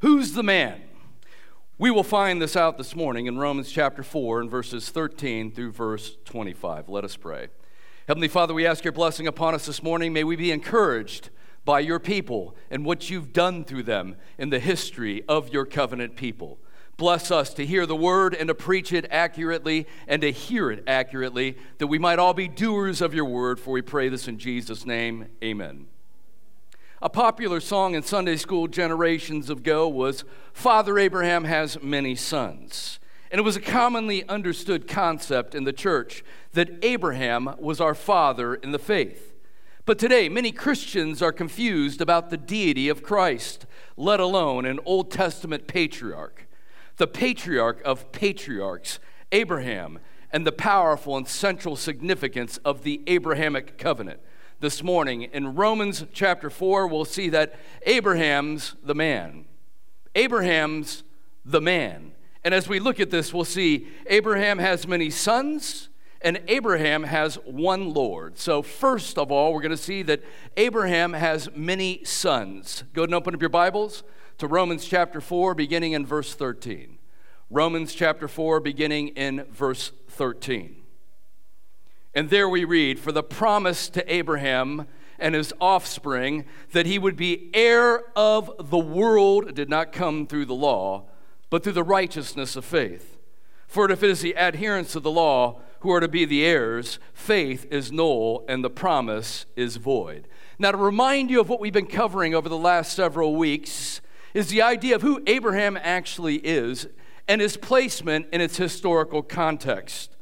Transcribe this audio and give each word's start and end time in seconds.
Who's 0.00 0.32
the 0.32 0.42
man? 0.42 0.82
We 1.78 1.90
will 1.90 2.04
find 2.04 2.40
this 2.40 2.56
out 2.56 2.78
this 2.78 2.94
morning 2.94 3.26
in 3.26 3.38
Romans 3.38 3.70
chapter 3.70 4.02
4 4.02 4.42
and 4.42 4.50
verses 4.50 4.90
13 4.90 5.50
through 5.52 5.72
verse 5.72 6.16
25. 6.24 6.88
Let 6.88 7.04
us 7.04 7.16
pray. 7.16 7.48
Heavenly 8.06 8.28
Father, 8.28 8.54
we 8.54 8.66
ask 8.66 8.84
your 8.84 8.92
blessing 8.92 9.26
upon 9.26 9.54
us 9.54 9.66
this 9.66 9.82
morning. 9.82 10.12
May 10.12 10.24
we 10.24 10.36
be 10.36 10.52
encouraged 10.52 11.30
by 11.64 11.80
your 11.80 11.98
people 11.98 12.54
and 12.70 12.84
what 12.84 13.08
you've 13.08 13.32
done 13.32 13.64
through 13.64 13.84
them 13.84 14.16
in 14.36 14.50
the 14.50 14.58
history 14.58 15.24
of 15.26 15.48
your 15.48 15.64
covenant 15.64 16.16
people. 16.16 16.58
Bless 16.96 17.30
us 17.30 17.54
to 17.54 17.66
hear 17.66 17.86
the 17.86 17.96
word 17.96 18.34
and 18.34 18.48
to 18.48 18.54
preach 18.54 18.92
it 18.92 19.06
accurately 19.10 19.86
and 20.06 20.22
to 20.22 20.30
hear 20.30 20.70
it 20.70 20.84
accurately, 20.86 21.56
that 21.78 21.86
we 21.86 21.98
might 21.98 22.18
all 22.18 22.34
be 22.34 22.46
doers 22.46 23.00
of 23.00 23.14
your 23.14 23.24
word, 23.24 23.58
for 23.58 23.70
we 23.72 23.82
pray 23.82 24.08
this 24.08 24.28
in 24.28 24.38
Jesus' 24.38 24.86
name. 24.86 25.26
Amen. 25.42 25.86
A 27.04 27.10
popular 27.10 27.60
song 27.60 27.94
in 27.94 28.02
Sunday 28.02 28.36
school 28.36 28.66
generations 28.66 29.50
ago 29.50 29.86
was 29.86 30.24
Father 30.54 30.98
Abraham 30.98 31.44
has 31.44 31.82
many 31.82 32.14
sons. 32.14 32.98
And 33.30 33.38
it 33.38 33.42
was 33.42 33.56
a 33.56 33.60
commonly 33.60 34.26
understood 34.26 34.88
concept 34.88 35.54
in 35.54 35.64
the 35.64 35.72
church 35.74 36.24
that 36.54 36.82
Abraham 36.82 37.56
was 37.58 37.78
our 37.78 37.94
father 37.94 38.54
in 38.54 38.72
the 38.72 38.78
faith. 38.78 39.34
But 39.84 39.98
today, 39.98 40.30
many 40.30 40.50
Christians 40.50 41.20
are 41.20 41.30
confused 41.30 42.00
about 42.00 42.30
the 42.30 42.38
deity 42.38 42.88
of 42.88 43.02
Christ, 43.02 43.66
let 43.98 44.18
alone 44.18 44.64
an 44.64 44.80
Old 44.86 45.10
Testament 45.10 45.66
patriarch. 45.66 46.48
The 46.96 47.06
patriarch 47.06 47.82
of 47.84 48.12
patriarchs, 48.12 48.98
Abraham, 49.30 49.98
and 50.32 50.46
the 50.46 50.52
powerful 50.52 51.18
and 51.18 51.28
central 51.28 51.76
significance 51.76 52.56
of 52.64 52.82
the 52.82 53.02
Abrahamic 53.06 53.76
covenant 53.76 54.20
this 54.60 54.82
morning. 54.82 55.22
In 55.22 55.54
Romans 55.54 56.04
chapter 56.12 56.50
4, 56.50 56.86
we'll 56.86 57.04
see 57.04 57.28
that 57.30 57.54
Abraham's 57.86 58.74
the 58.82 58.94
man. 58.94 59.44
Abraham's 60.14 61.02
the 61.44 61.60
man. 61.60 62.12
And 62.44 62.52
as 62.52 62.68
we 62.68 62.78
look 62.78 63.00
at 63.00 63.10
this, 63.10 63.32
we'll 63.32 63.44
see 63.44 63.88
Abraham 64.06 64.58
has 64.58 64.86
many 64.86 65.10
sons, 65.10 65.88
and 66.20 66.40
Abraham 66.48 67.04
has 67.04 67.36
one 67.44 67.94
Lord. 67.94 68.38
So, 68.38 68.62
first 68.62 69.18
of 69.18 69.32
all, 69.32 69.52
we're 69.52 69.62
going 69.62 69.70
to 69.70 69.76
see 69.76 70.02
that 70.02 70.22
Abraham 70.56 71.14
has 71.14 71.48
many 71.54 72.04
sons. 72.04 72.84
Go 72.92 73.04
and 73.04 73.14
open 73.14 73.34
up 73.34 73.40
your 73.40 73.50
Bibles 73.50 74.02
to 74.38 74.46
Romans 74.46 74.86
chapter 74.86 75.20
4, 75.20 75.54
beginning 75.54 75.92
in 75.92 76.04
verse 76.04 76.34
13. 76.34 76.98
Romans 77.50 77.94
chapter 77.94 78.28
4, 78.28 78.60
beginning 78.60 79.08
in 79.08 79.44
verse 79.50 79.92
13. 80.08 80.83
And 82.14 82.30
there 82.30 82.48
we 82.48 82.64
read, 82.64 82.98
For 82.98 83.12
the 83.12 83.22
promise 83.22 83.88
to 83.90 84.12
Abraham 84.12 84.86
and 85.18 85.34
his 85.34 85.52
offspring 85.60 86.44
that 86.72 86.86
he 86.86 86.98
would 86.98 87.16
be 87.16 87.50
heir 87.54 88.04
of 88.16 88.50
the 88.58 88.78
world 88.78 89.54
did 89.54 89.68
not 89.68 89.92
come 89.92 90.26
through 90.26 90.46
the 90.46 90.54
law, 90.54 91.04
but 91.50 91.62
through 91.62 91.72
the 91.72 91.82
righteousness 91.82 92.56
of 92.56 92.64
faith. 92.64 93.18
For 93.66 93.90
if 93.90 94.02
it 94.02 94.10
is 94.10 94.20
the 94.20 94.36
adherents 94.36 94.94
of 94.94 95.02
the 95.02 95.10
law 95.10 95.60
who 95.80 95.90
are 95.92 96.00
to 96.00 96.08
be 96.08 96.24
the 96.24 96.44
heirs, 96.44 96.98
faith 97.12 97.66
is 97.70 97.92
null 97.92 98.44
and 98.48 98.62
the 98.62 98.70
promise 98.70 99.46
is 99.56 99.76
void. 99.76 100.28
Now, 100.58 100.70
to 100.70 100.78
remind 100.78 101.30
you 101.30 101.40
of 101.40 101.48
what 101.48 101.60
we've 101.60 101.72
been 101.72 101.86
covering 101.86 102.34
over 102.34 102.48
the 102.48 102.56
last 102.56 102.92
several 102.92 103.34
weeks, 103.34 104.00
is 104.34 104.48
the 104.48 104.62
idea 104.62 104.96
of 104.96 105.02
who 105.02 105.22
Abraham 105.26 105.78
actually 105.80 106.36
is 106.36 106.88
and 107.26 107.40
his 107.40 107.56
placement 107.56 108.26
in 108.32 108.40
its 108.40 108.56
historical 108.56 109.22
context. 109.22 110.13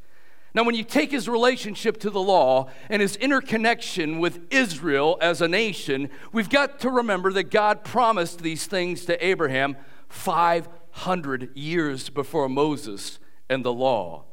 Now, 0.54 0.64
when 0.64 0.74
you 0.74 0.84
take 0.84 1.10
his 1.10 1.28
relationship 1.28 1.98
to 2.00 2.10
the 2.10 2.20
law 2.20 2.68
and 2.90 3.00
his 3.00 3.16
interconnection 3.16 4.18
with 4.18 4.46
Israel 4.50 5.16
as 5.22 5.40
a 5.40 5.48
nation, 5.48 6.10
we've 6.30 6.50
got 6.50 6.80
to 6.80 6.90
remember 6.90 7.32
that 7.32 7.50
God 7.50 7.84
promised 7.84 8.42
these 8.42 8.66
things 8.66 9.06
to 9.06 9.26
Abraham 9.26 9.76
500 10.08 11.56
years 11.56 12.10
before 12.10 12.50
Moses 12.50 13.18
and 13.48 13.64
the 13.64 13.72
law. 13.72 14.24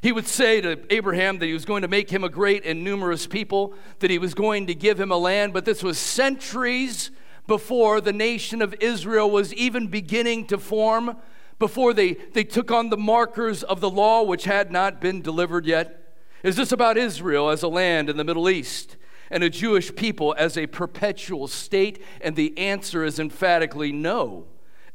He 0.00 0.10
would 0.10 0.26
say 0.26 0.60
to 0.60 0.80
Abraham 0.90 1.38
that 1.38 1.46
he 1.46 1.52
was 1.52 1.64
going 1.64 1.82
to 1.82 1.88
make 1.88 2.10
him 2.10 2.24
a 2.24 2.28
great 2.28 2.64
and 2.64 2.82
numerous 2.82 3.28
people, 3.28 3.74
that 4.00 4.10
he 4.10 4.18
was 4.18 4.34
going 4.34 4.66
to 4.66 4.74
give 4.74 4.98
him 4.98 5.12
a 5.12 5.16
land, 5.16 5.52
but 5.52 5.64
this 5.64 5.82
was 5.82 5.98
centuries 5.98 7.12
before 7.46 8.00
the 8.00 8.12
nation 8.12 8.62
of 8.62 8.74
Israel 8.80 9.30
was 9.30 9.54
even 9.54 9.86
beginning 9.86 10.46
to 10.46 10.58
form 10.58 11.16
before 11.58 11.92
they, 11.92 12.14
they 12.32 12.44
took 12.44 12.70
on 12.70 12.90
the 12.90 12.96
markers 12.96 13.62
of 13.62 13.80
the 13.80 13.90
law 13.90 14.22
which 14.22 14.44
had 14.44 14.70
not 14.70 15.00
been 15.00 15.22
delivered 15.22 15.66
yet? 15.66 16.14
Is 16.42 16.56
this 16.56 16.72
about 16.72 16.96
Israel 16.96 17.50
as 17.50 17.62
a 17.62 17.68
land 17.68 18.08
in 18.08 18.16
the 18.16 18.24
Middle 18.24 18.48
East 18.48 18.96
and 19.30 19.42
a 19.42 19.50
Jewish 19.50 19.94
people 19.94 20.34
as 20.38 20.56
a 20.56 20.68
perpetual 20.68 21.48
state? 21.48 22.02
And 22.20 22.36
the 22.36 22.56
answer 22.56 23.04
is 23.04 23.18
emphatically 23.18 23.90
no. 23.90 24.46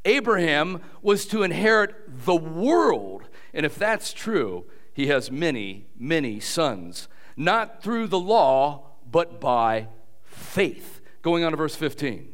Abraham 0.05 0.81
was 1.01 1.25
to 1.27 1.43
inherit 1.43 1.95
the 2.25 2.35
world. 2.35 3.23
And 3.53 3.65
if 3.65 3.75
that's 3.75 4.13
true, 4.13 4.65
he 4.93 5.07
has 5.07 5.31
many, 5.31 5.87
many 5.97 6.39
sons, 6.39 7.07
not 7.35 7.81
through 7.81 8.07
the 8.07 8.19
law, 8.19 8.91
but 9.09 9.41
by 9.41 9.87
faith. 10.23 11.01
Going 11.21 11.43
on 11.43 11.51
to 11.51 11.57
verse 11.57 11.75
15. 11.75 12.29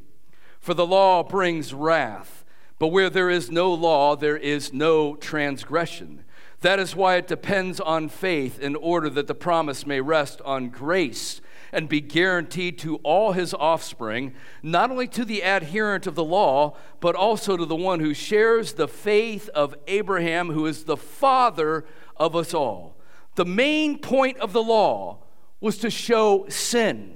For 0.60 0.74
the 0.74 0.86
law 0.86 1.24
brings 1.24 1.74
wrath 1.74 2.39
but 2.80 2.88
where 2.88 3.10
there 3.10 3.30
is 3.30 3.52
no 3.52 3.74
law, 3.74 4.16
there 4.16 4.38
is 4.38 4.74
no 4.74 5.16
transgression. 5.16 6.24
That 6.62 6.80
is 6.80 6.96
why 6.96 7.16
it 7.16 7.28
depends 7.28 7.80
on 7.80 8.10
faith 8.10 8.60
in 8.60 8.76
order 8.76 9.10
that 9.12 9.28
the 9.28 9.36
promise 9.36 9.86
may 9.86 10.02
rest 10.02 10.42
on 10.44 10.70
grace 10.70 11.42
and 11.72 11.88
be 11.88 12.02
guaranteed 12.02 12.80
to 12.80 12.96
all 12.98 13.34
his 13.34 13.54
offspring, 13.54 14.34
not 14.64 14.92
only 14.92 15.08
to 15.08 15.24
the 15.24 15.42
adherent 15.42 16.08
of 16.08 16.16
the 16.16 16.24
law, 16.24 16.76
but 17.00 17.16
also 17.16 17.56
to 17.56 17.66
the 17.66 17.76
one 17.76 18.00
who 18.00 18.14
shares 18.14 18.74
the 18.74 18.88
faith 18.88 19.50
of 19.50 19.76
Abraham, 19.88 20.50
who 20.50 20.66
is 20.66 20.86
the 20.86 20.98
father 20.98 21.86
of 22.18 22.36
us 22.36 22.54
all. 22.54 22.96
The 23.36 23.46
main 23.46 24.00
point 24.00 24.38
of 24.40 24.52
the 24.52 24.64
law 24.64 25.20
was 25.62 25.78
to 25.80 25.90
show 25.90 26.46
sin, 26.50 27.16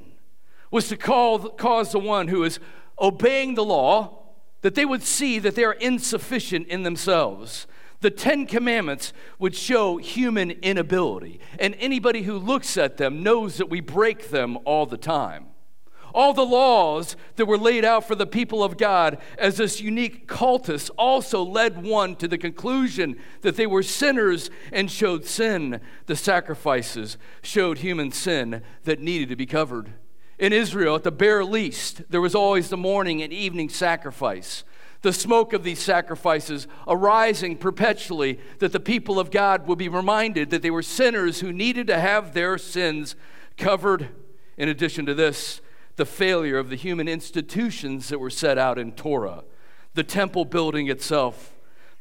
was 0.71 0.87
to 0.89 0.97
call, 0.97 1.39
cause 1.39 1.91
the 1.91 1.99
one 1.99 2.27
who 2.27 2.43
is 2.43 2.59
obeying 2.99 3.55
the 3.55 3.65
law 3.65 4.22
that 4.63 4.75
they 4.75 4.85
would 4.85 5.03
see 5.03 5.39
that 5.39 5.55
they 5.55 5.63
are 5.63 5.73
insufficient 5.73 6.67
in 6.67 6.83
themselves. 6.83 7.67
The 7.99 8.09
Ten 8.09 8.47
Commandments 8.47 9.13
would 9.39 9.55
show 9.55 9.97
human 9.97 10.51
inability, 10.51 11.39
and 11.59 11.75
anybody 11.79 12.23
who 12.23 12.37
looks 12.37 12.75
at 12.75 12.97
them 12.97 13.23
knows 13.23 13.57
that 13.57 13.69
we 13.69 13.79
break 13.79 14.29
them 14.29 14.57
all 14.65 14.85
the 14.85 14.97
time. 14.97 15.47
All 16.13 16.33
the 16.33 16.45
laws 16.45 17.15
that 17.37 17.45
were 17.45 17.57
laid 17.57 17.83
out 17.83 18.07
for 18.07 18.13
the 18.13 18.27
people 18.27 18.63
of 18.63 18.77
God 18.77 19.17
as 19.37 19.57
this 19.57 19.81
unique 19.81 20.27
cultus 20.27 20.89
also 20.91 21.43
led 21.43 21.83
one 21.83 22.15
to 22.17 22.27
the 22.27 22.37
conclusion 22.37 23.17
that 23.41 23.55
they 23.55 23.65
were 23.65 23.81
sinners 23.81 24.51
and 24.71 24.91
showed 24.91 25.25
sin. 25.25 25.81
The 26.05 26.15
sacrifices 26.15 27.17
showed 27.41 27.79
human 27.79 28.11
sin 28.11 28.61
that 28.83 28.99
needed 28.99 29.29
to 29.29 29.35
be 29.35 29.47
covered. 29.47 29.93
In 30.43 30.51
Israel, 30.51 30.95
at 30.95 31.03
the 31.03 31.11
bare 31.11 31.45
least, 31.45 32.01
there 32.09 32.19
was 32.19 32.35
always 32.35 32.67
the 32.67 32.75
morning 32.75 33.21
and 33.21 33.31
evening 33.31 33.69
sacrifice. 33.69 34.65
The 35.01 35.13
smoke 35.13 35.53
of 35.53 35.63
these 35.63 35.79
sacrifices 35.79 36.67
arising 36.85 37.55
perpetually, 37.55 38.41
that 38.59 38.73
the 38.73 38.79
people 38.81 39.21
of 39.21 39.31
God 39.31 39.65
would 39.67 39.77
be 39.77 39.87
reminded 39.87 40.49
that 40.49 40.61
they 40.61 40.69
were 40.69 40.83
sinners 40.83 41.39
who 41.39 41.53
needed 41.53 41.87
to 41.87 41.97
have 41.97 42.33
their 42.33 42.57
sins 42.57 43.15
covered. 43.55 44.09
In 44.57 44.67
addition 44.67 45.05
to 45.05 45.13
this, 45.13 45.61
the 45.95 46.05
failure 46.05 46.57
of 46.57 46.69
the 46.69 46.75
human 46.75 47.07
institutions 47.07 48.09
that 48.09 48.19
were 48.19 48.29
set 48.29 48.57
out 48.57 48.77
in 48.77 48.91
Torah, 48.91 49.45
the 49.93 50.03
temple 50.03 50.43
building 50.43 50.89
itself, 50.89 51.53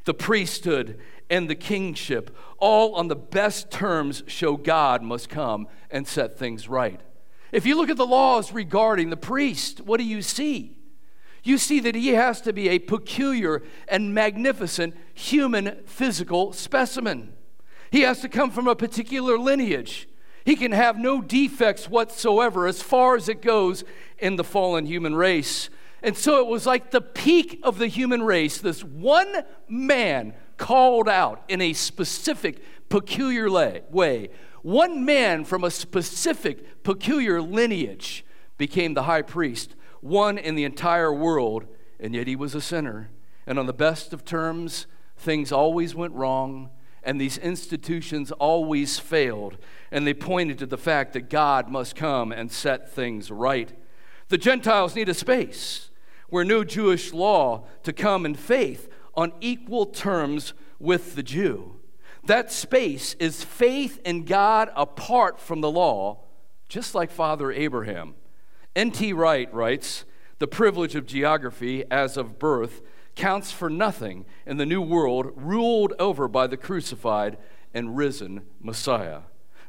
the 0.03 0.13
priesthood, 0.13 0.99
and 1.29 1.49
the 1.49 1.55
kingship, 1.55 2.35
all 2.57 2.93
on 2.95 3.07
the 3.07 3.15
best 3.15 3.71
terms 3.71 4.21
show 4.27 4.57
God 4.57 5.01
must 5.01 5.29
come 5.29 5.65
and 5.89 6.05
set 6.05 6.37
things 6.37 6.67
right. 6.67 6.99
If 7.53 7.67
you 7.67 7.77
look 7.77 7.91
at 7.91 7.97
the 7.97 8.05
laws 8.05 8.51
regarding 8.51 9.11
the 9.11 9.15
priest, 9.15 9.79
what 9.81 9.99
do 9.99 10.03
you 10.03 10.23
see? 10.23 10.75
You 11.43 11.59
see 11.59 11.79
that 11.81 11.93
he 11.93 12.09
has 12.09 12.41
to 12.41 12.51
be 12.51 12.67
a 12.67 12.79
peculiar 12.79 13.61
and 13.87 14.11
magnificent 14.11 14.95
human 15.13 15.83
physical 15.85 16.51
specimen. 16.51 17.33
He 17.91 18.01
has 18.01 18.21
to 18.21 18.29
come 18.29 18.49
from 18.49 18.67
a 18.67 18.75
particular 18.75 19.37
lineage. 19.37 20.09
He 20.45 20.55
can 20.55 20.71
have 20.71 20.97
no 20.97 21.21
defects 21.21 21.87
whatsoever 21.87 22.65
as 22.65 22.81
far 22.81 23.15
as 23.15 23.29
it 23.29 23.43
goes 23.43 23.83
in 24.17 24.35
the 24.35 24.43
fallen 24.43 24.87
human 24.87 25.13
race. 25.13 25.69
And 26.01 26.17
so 26.17 26.39
it 26.39 26.47
was 26.47 26.65
like 26.65 26.89
the 26.89 27.01
peak 27.01 27.59
of 27.61 27.77
the 27.77 27.87
human 27.87 28.23
race, 28.23 28.57
this 28.57 28.83
one 28.83 29.43
man 29.69 30.33
called 30.57 31.07
out 31.07 31.43
in 31.47 31.61
a 31.61 31.73
specific, 31.73 32.63
peculiar 32.89 33.47
way 33.91 34.29
one 34.63 35.05
man 35.05 35.43
from 35.43 35.63
a 35.63 35.69
specific, 35.69 36.83
peculiar 36.83 37.41
lineage 37.41 38.25
became 38.57 38.93
the 38.93 39.03
high 39.03 39.21
priest, 39.21 39.75
one 40.01 40.37
in 40.37 40.55
the 40.55 40.63
entire 40.63 41.13
world, 41.13 41.65
and 41.99 42.15
yet 42.15 42.27
he 42.27 42.35
was 42.35 42.55
a 42.55 42.61
sinner. 42.61 43.09
And 43.45 43.59
on 43.59 43.65
the 43.65 43.73
best 43.73 44.13
of 44.13 44.25
terms, 44.25 44.87
things 45.17 45.51
always 45.51 45.93
went 45.93 46.13
wrong, 46.13 46.69
and 47.03 47.19
these 47.19 47.37
institutions 47.37 48.31
always 48.31 48.99
failed. 48.99 49.57
And 49.91 50.07
they 50.07 50.13
pointed 50.13 50.59
to 50.59 50.65
the 50.65 50.77
fact 50.77 51.13
that 51.13 51.29
God 51.29 51.69
must 51.69 51.95
come 51.95 52.31
and 52.31 52.51
set 52.51 52.91
things 52.91 53.29
right. 53.29 53.71
The 54.29 54.37
Gentiles 54.37 54.95
need 54.95 55.09
a 55.09 55.13
space 55.13 55.89
where 56.29 56.45
no 56.45 56.63
Jewish 56.63 57.13
law 57.13 57.67
to 57.83 57.91
come 57.93 58.25
in 58.25 58.33
faith 58.33 58.89
on 59.13 59.33
equal 59.41 59.85
terms 59.85 60.53
with 60.79 61.15
the 61.15 61.23
Jew. 61.23 61.75
That 62.25 62.51
space 62.51 63.15
is 63.15 63.43
faith 63.43 63.99
in 64.05 64.23
God 64.23 64.71
apart 64.75 65.39
from 65.39 65.61
the 65.61 65.71
law, 65.71 66.19
just 66.69 66.95
like 66.95 67.11
Father 67.11 67.51
Abraham. 67.51 68.15
N.T. 68.75 69.11
Wright 69.13 69.53
writes 69.53 70.05
The 70.39 70.47
privilege 70.47 70.95
of 70.95 71.05
geography 71.05 71.83
as 71.91 72.15
of 72.15 72.39
birth 72.39 72.81
counts 73.15 73.51
for 73.51 73.69
nothing 73.69 74.25
in 74.45 74.57
the 74.57 74.65
new 74.65 74.81
world 74.81 75.31
ruled 75.35 75.93
over 75.99 76.27
by 76.27 76.47
the 76.47 76.57
crucified 76.57 77.37
and 77.73 77.97
risen 77.97 78.45
Messiah. 78.61 79.21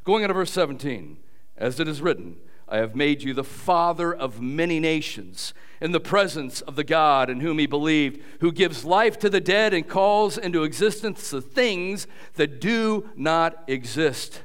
Going 0.03 0.23
on 0.23 0.29
to 0.29 0.33
verse 0.33 0.51
17, 0.51 1.17
as 1.57 1.79
it 1.79 1.87
is 1.87 2.01
written, 2.01 2.37
I 2.67 2.77
have 2.77 2.95
made 2.95 3.21
you 3.21 3.33
the 3.33 3.43
father 3.43 4.13
of 4.13 4.41
many 4.41 4.79
nations 4.79 5.53
in 5.79 5.91
the 5.91 5.99
presence 5.99 6.61
of 6.61 6.75
the 6.75 6.83
God 6.83 7.29
in 7.29 7.41
whom 7.41 7.59
he 7.59 7.67
believed, 7.67 8.21
who 8.39 8.51
gives 8.51 8.85
life 8.85 9.19
to 9.19 9.29
the 9.29 9.41
dead 9.41 9.73
and 9.73 9.87
calls 9.87 10.37
into 10.37 10.63
existence 10.63 11.29
the 11.29 11.41
things 11.41 12.07
that 12.35 12.59
do 12.59 13.09
not 13.15 13.63
exist. 13.67 14.41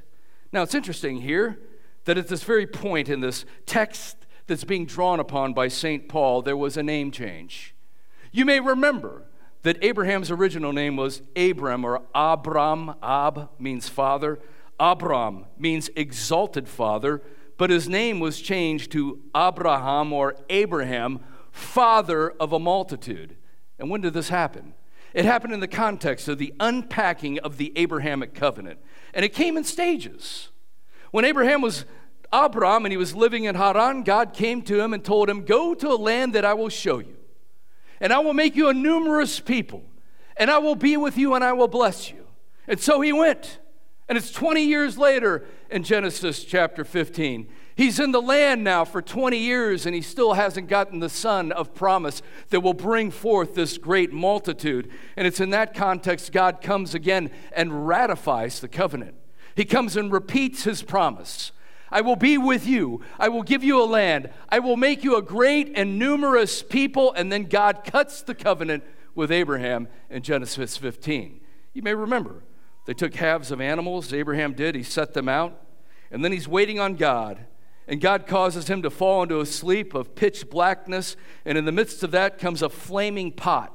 Now, 0.52 0.62
it's 0.62 0.74
interesting 0.74 1.22
here 1.22 1.58
that 2.04 2.18
at 2.18 2.28
this 2.28 2.42
very 2.42 2.66
point 2.66 3.08
in 3.08 3.20
this 3.20 3.44
text 3.66 4.16
that's 4.46 4.64
being 4.64 4.84
drawn 4.84 5.20
upon 5.20 5.54
by 5.54 5.68
St. 5.68 6.08
Paul, 6.08 6.42
there 6.42 6.56
was 6.56 6.76
a 6.76 6.82
name 6.82 7.10
change. 7.10 7.74
You 8.32 8.44
may 8.44 8.60
remember 8.60 9.22
that 9.62 9.82
Abraham's 9.82 10.30
original 10.30 10.72
name 10.72 10.96
was 10.96 11.22
Abram 11.36 11.84
or 11.84 12.02
Abram. 12.14 12.94
Ab 13.02 13.48
means 13.58 13.88
father. 13.88 14.38
Abram 14.78 15.46
means 15.58 15.90
exalted 15.94 16.68
father, 16.68 17.22
but 17.60 17.68
his 17.68 17.90
name 17.90 18.20
was 18.20 18.40
changed 18.40 18.90
to 18.90 19.20
Abraham 19.36 20.14
or 20.14 20.34
Abraham, 20.48 21.20
father 21.52 22.30
of 22.40 22.54
a 22.54 22.58
multitude. 22.58 23.36
And 23.78 23.90
when 23.90 24.00
did 24.00 24.14
this 24.14 24.30
happen? 24.30 24.72
It 25.12 25.26
happened 25.26 25.52
in 25.52 25.60
the 25.60 25.68
context 25.68 26.26
of 26.26 26.38
the 26.38 26.54
unpacking 26.58 27.38
of 27.40 27.58
the 27.58 27.74
Abrahamic 27.76 28.32
covenant. 28.32 28.78
And 29.12 29.26
it 29.26 29.34
came 29.34 29.58
in 29.58 29.64
stages. 29.64 30.48
When 31.10 31.26
Abraham 31.26 31.60
was 31.60 31.84
Abram 32.32 32.86
and 32.86 32.92
he 32.92 32.96
was 32.96 33.14
living 33.14 33.44
in 33.44 33.56
Haran, 33.56 34.04
God 34.04 34.32
came 34.32 34.62
to 34.62 34.80
him 34.80 34.94
and 34.94 35.04
told 35.04 35.28
him, 35.28 35.44
Go 35.44 35.74
to 35.74 35.88
a 35.88 36.00
land 36.00 36.32
that 36.32 36.46
I 36.46 36.54
will 36.54 36.70
show 36.70 36.98
you 36.98 37.18
and 38.00 38.10
I 38.10 38.20
will 38.20 38.32
make 38.32 38.56
you 38.56 38.70
a 38.70 38.74
numerous 38.74 39.38
people, 39.38 39.84
and 40.38 40.50
I 40.50 40.56
will 40.56 40.76
be 40.76 40.96
with 40.96 41.18
you, 41.18 41.34
and 41.34 41.44
I 41.44 41.52
will 41.52 41.68
bless 41.68 42.10
you. 42.10 42.26
And 42.66 42.80
so 42.80 43.02
he 43.02 43.12
went. 43.12 43.58
And 44.10 44.18
it's 44.18 44.32
20 44.32 44.64
years 44.64 44.98
later 44.98 45.46
in 45.70 45.84
Genesis 45.84 46.42
chapter 46.42 46.84
15. 46.84 47.46
He's 47.76 48.00
in 48.00 48.10
the 48.10 48.20
land 48.20 48.64
now 48.64 48.84
for 48.84 49.00
20 49.00 49.38
years, 49.38 49.86
and 49.86 49.94
he 49.94 50.02
still 50.02 50.32
hasn't 50.32 50.66
gotten 50.66 50.98
the 50.98 51.08
son 51.08 51.52
of 51.52 51.76
promise 51.76 52.20
that 52.48 52.58
will 52.58 52.74
bring 52.74 53.12
forth 53.12 53.54
this 53.54 53.78
great 53.78 54.12
multitude. 54.12 54.90
And 55.16 55.28
it's 55.28 55.38
in 55.38 55.50
that 55.50 55.74
context 55.74 56.32
God 56.32 56.60
comes 56.60 56.92
again 56.92 57.30
and 57.52 57.86
ratifies 57.86 58.58
the 58.58 58.66
covenant. 58.66 59.14
He 59.54 59.64
comes 59.64 59.96
and 59.96 60.10
repeats 60.10 60.64
his 60.64 60.82
promise. 60.82 61.52
I 61.88 62.00
will 62.00 62.16
be 62.16 62.36
with 62.36 62.66
you. 62.66 63.02
I 63.16 63.28
will 63.28 63.44
give 63.44 63.62
you 63.62 63.80
a 63.80 63.86
land. 63.86 64.28
I 64.48 64.58
will 64.58 64.76
make 64.76 65.04
you 65.04 65.14
a 65.16 65.22
great 65.22 65.70
and 65.76 66.00
numerous 66.00 66.64
people. 66.64 67.12
And 67.12 67.30
then 67.30 67.44
God 67.44 67.84
cuts 67.84 68.22
the 68.22 68.34
covenant 68.34 68.82
with 69.14 69.30
Abraham 69.30 69.86
in 70.10 70.24
Genesis 70.24 70.76
15. 70.76 71.40
You 71.74 71.82
may 71.82 71.94
remember, 71.94 72.42
they 72.90 72.94
took 72.94 73.14
halves 73.14 73.52
of 73.52 73.60
animals, 73.60 74.12
Abraham 74.12 74.52
did. 74.52 74.74
He 74.74 74.82
set 74.82 75.14
them 75.14 75.28
out. 75.28 75.62
And 76.10 76.24
then 76.24 76.32
he's 76.32 76.48
waiting 76.48 76.80
on 76.80 76.96
God. 76.96 77.46
And 77.86 78.00
God 78.00 78.26
causes 78.26 78.66
him 78.66 78.82
to 78.82 78.90
fall 78.90 79.22
into 79.22 79.38
a 79.38 79.46
sleep 79.46 79.94
of 79.94 80.16
pitch 80.16 80.50
blackness. 80.50 81.14
And 81.44 81.56
in 81.56 81.66
the 81.66 81.70
midst 81.70 82.02
of 82.02 82.10
that 82.10 82.40
comes 82.40 82.62
a 82.62 82.68
flaming 82.68 83.30
pot. 83.30 83.72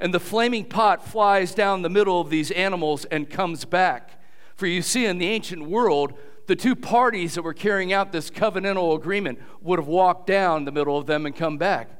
And 0.00 0.14
the 0.14 0.18
flaming 0.18 0.64
pot 0.64 1.06
flies 1.06 1.54
down 1.54 1.82
the 1.82 1.90
middle 1.90 2.22
of 2.22 2.30
these 2.30 2.50
animals 2.52 3.04
and 3.04 3.28
comes 3.28 3.66
back. 3.66 4.18
For 4.56 4.66
you 4.66 4.80
see, 4.80 5.04
in 5.04 5.18
the 5.18 5.28
ancient 5.28 5.68
world, 5.68 6.14
the 6.46 6.56
two 6.56 6.74
parties 6.74 7.34
that 7.34 7.42
were 7.42 7.52
carrying 7.52 7.92
out 7.92 8.12
this 8.12 8.30
covenantal 8.30 8.96
agreement 8.96 9.40
would 9.60 9.78
have 9.78 9.88
walked 9.88 10.26
down 10.26 10.64
the 10.64 10.72
middle 10.72 10.96
of 10.96 11.04
them 11.04 11.26
and 11.26 11.36
come 11.36 11.58
back. 11.58 11.90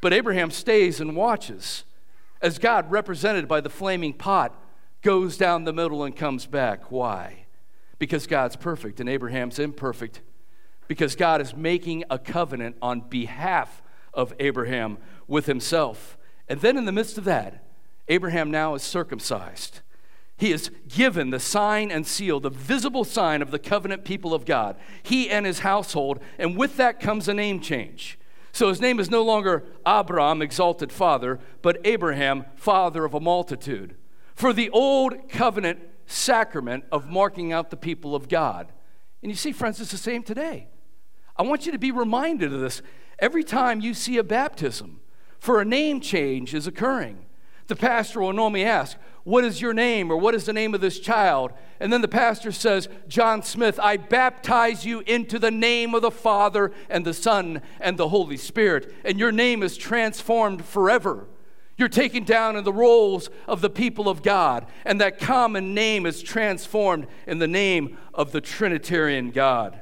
But 0.00 0.14
Abraham 0.14 0.52
stays 0.52 1.02
and 1.02 1.14
watches 1.14 1.84
as 2.40 2.58
God, 2.58 2.90
represented 2.90 3.46
by 3.46 3.60
the 3.60 3.68
flaming 3.68 4.14
pot, 4.14 4.58
goes 5.02 5.36
down 5.36 5.64
the 5.64 5.72
middle 5.72 6.04
and 6.04 6.16
comes 6.16 6.46
back. 6.46 6.90
Why? 6.90 7.46
Because 7.98 8.26
God's 8.26 8.56
perfect 8.56 9.00
and 9.00 9.08
Abraham's 9.08 9.58
imperfect. 9.58 10.20
Because 10.86 11.16
God 11.16 11.40
is 11.40 11.54
making 11.54 12.04
a 12.10 12.18
covenant 12.18 12.76
on 12.80 13.00
behalf 13.00 13.82
of 14.14 14.32
Abraham 14.40 14.98
with 15.26 15.46
himself. 15.46 16.16
And 16.48 16.60
then 16.60 16.76
in 16.76 16.86
the 16.86 16.92
midst 16.92 17.18
of 17.18 17.24
that, 17.24 17.64
Abraham 18.08 18.50
now 18.50 18.74
is 18.74 18.82
circumcised. 18.82 19.80
He 20.38 20.52
is 20.52 20.70
given 20.88 21.30
the 21.30 21.40
sign 21.40 21.90
and 21.90 22.06
seal, 22.06 22.38
the 22.40 22.48
visible 22.48 23.04
sign 23.04 23.42
of 23.42 23.50
the 23.50 23.58
covenant 23.58 24.04
people 24.04 24.32
of 24.32 24.46
God, 24.46 24.76
he 25.02 25.28
and 25.28 25.44
his 25.44 25.58
household, 25.58 26.20
and 26.38 26.56
with 26.56 26.76
that 26.76 27.00
comes 27.00 27.28
a 27.28 27.34
name 27.34 27.60
change. 27.60 28.18
So 28.52 28.68
his 28.68 28.80
name 28.80 28.98
is 28.98 29.10
no 29.10 29.22
longer 29.22 29.64
Abram, 29.84 30.40
exalted 30.40 30.92
father, 30.92 31.38
but 31.60 31.80
Abraham, 31.84 32.44
father 32.54 33.04
of 33.04 33.14
a 33.14 33.20
multitude. 33.20 33.96
For 34.38 34.52
the 34.52 34.70
old 34.70 35.28
covenant 35.28 35.80
sacrament 36.06 36.84
of 36.92 37.10
marking 37.10 37.52
out 37.52 37.70
the 37.70 37.76
people 37.76 38.14
of 38.14 38.28
God. 38.28 38.70
And 39.20 39.32
you 39.32 39.36
see, 39.36 39.50
friends, 39.50 39.80
it's 39.80 39.90
the 39.90 39.96
same 39.96 40.22
today. 40.22 40.68
I 41.36 41.42
want 41.42 41.66
you 41.66 41.72
to 41.72 41.78
be 41.78 41.90
reminded 41.90 42.52
of 42.52 42.60
this 42.60 42.80
every 43.18 43.42
time 43.42 43.80
you 43.80 43.94
see 43.94 44.16
a 44.16 44.22
baptism, 44.22 45.00
for 45.40 45.60
a 45.60 45.64
name 45.64 46.00
change 46.00 46.54
is 46.54 46.68
occurring. 46.68 47.26
The 47.66 47.74
pastor 47.74 48.20
will 48.20 48.32
normally 48.32 48.64
ask, 48.64 48.96
what 49.24 49.42
is 49.42 49.60
your 49.60 49.74
name? 49.74 50.08
Or 50.08 50.16
what 50.16 50.36
is 50.36 50.44
the 50.44 50.52
name 50.52 50.72
of 50.72 50.80
this 50.80 51.00
child? 51.00 51.52
And 51.80 51.92
then 51.92 52.00
the 52.00 52.06
pastor 52.06 52.52
says, 52.52 52.88
John 53.08 53.42
Smith, 53.42 53.80
I 53.82 53.96
baptize 53.96 54.86
you 54.86 55.00
into 55.00 55.40
the 55.40 55.50
name 55.50 55.96
of 55.96 56.02
the 56.02 56.12
Father 56.12 56.70
and 56.88 57.04
the 57.04 57.12
Son 57.12 57.60
and 57.80 57.98
the 57.98 58.10
Holy 58.10 58.36
Spirit. 58.36 58.94
And 59.04 59.18
your 59.18 59.32
name 59.32 59.64
is 59.64 59.76
transformed 59.76 60.64
forever. 60.64 61.26
You're 61.78 61.88
taken 61.88 62.24
down 62.24 62.56
in 62.56 62.64
the 62.64 62.72
rolls 62.72 63.30
of 63.46 63.60
the 63.60 63.70
people 63.70 64.08
of 64.08 64.24
God, 64.24 64.66
and 64.84 65.00
that 65.00 65.20
common 65.20 65.74
name 65.74 66.06
is 66.06 66.22
transformed 66.22 67.06
in 67.26 67.38
the 67.38 67.46
name 67.46 67.96
of 68.12 68.32
the 68.32 68.40
Trinitarian 68.40 69.30
God. 69.30 69.80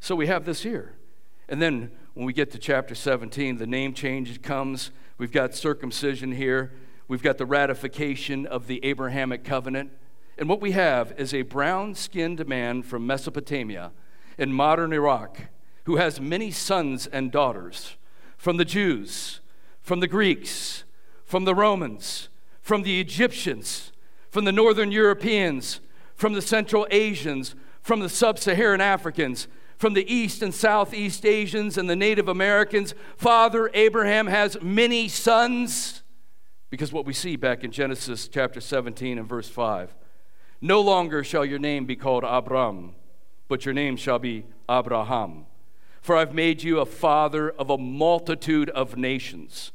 So 0.00 0.14
we 0.14 0.26
have 0.26 0.44
this 0.44 0.62
here. 0.62 0.94
And 1.48 1.60
then 1.60 1.90
when 2.12 2.26
we 2.26 2.34
get 2.34 2.50
to 2.52 2.58
chapter 2.58 2.94
17, 2.94 3.56
the 3.56 3.66
name 3.66 3.94
change 3.94 4.42
comes. 4.42 4.90
We've 5.16 5.32
got 5.32 5.54
circumcision 5.54 6.32
here. 6.32 6.72
We've 7.08 7.22
got 7.22 7.38
the 7.38 7.46
ratification 7.46 8.46
of 8.46 8.66
the 8.66 8.84
Abrahamic 8.84 9.42
covenant. 9.42 9.92
And 10.36 10.46
what 10.46 10.60
we 10.60 10.72
have 10.72 11.14
is 11.18 11.32
a 11.32 11.42
brown 11.42 11.94
skinned 11.94 12.46
man 12.46 12.82
from 12.82 13.06
Mesopotamia 13.06 13.92
in 14.36 14.52
modern 14.52 14.92
Iraq 14.92 15.40
who 15.84 15.96
has 15.96 16.20
many 16.20 16.50
sons 16.50 17.06
and 17.06 17.32
daughters 17.32 17.96
from 18.36 18.58
the 18.58 18.64
Jews, 18.64 19.40
from 19.80 20.00
the 20.00 20.06
Greeks, 20.06 20.84
from 21.30 21.44
the 21.44 21.54
Romans, 21.54 22.28
from 22.60 22.82
the 22.82 23.00
Egyptians, 23.00 23.92
from 24.30 24.44
the 24.44 24.50
Northern 24.50 24.90
Europeans, 24.90 25.78
from 26.16 26.32
the 26.32 26.42
Central 26.42 26.88
Asians, 26.90 27.54
from 27.82 28.00
the 28.00 28.08
Sub 28.08 28.36
Saharan 28.36 28.80
Africans, 28.80 29.46
from 29.78 29.94
the 29.94 30.12
East 30.12 30.42
and 30.42 30.52
Southeast 30.52 31.24
Asians 31.24 31.78
and 31.78 31.88
the 31.88 31.94
Native 31.94 32.26
Americans. 32.26 32.96
Father 33.16 33.70
Abraham 33.74 34.26
has 34.26 34.60
many 34.60 35.06
sons 35.06 36.02
because 36.68 36.92
what 36.92 37.04
we 37.04 37.12
see 37.12 37.36
back 37.36 37.62
in 37.62 37.70
Genesis 37.70 38.26
chapter 38.26 38.60
17 38.60 39.16
and 39.16 39.28
verse 39.28 39.48
5 39.48 39.94
no 40.60 40.80
longer 40.80 41.22
shall 41.22 41.44
your 41.44 41.60
name 41.60 41.86
be 41.86 41.94
called 41.94 42.24
Abram, 42.24 42.96
but 43.46 43.64
your 43.64 43.72
name 43.72 43.96
shall 43.96 44.18
be 44.18 44.46
Abraham. 44.68 45.46
For 46.02 46.16
I've 46.16 46.34
made 46.34 46.64
you 46.64 46.80
a 46.80 46.86
father 46.86 47.50
of 47.50 47.70
a 47.70 47.78
multitude 47.78 48.68
of 48.70 48.96
nations. 48.96 49.70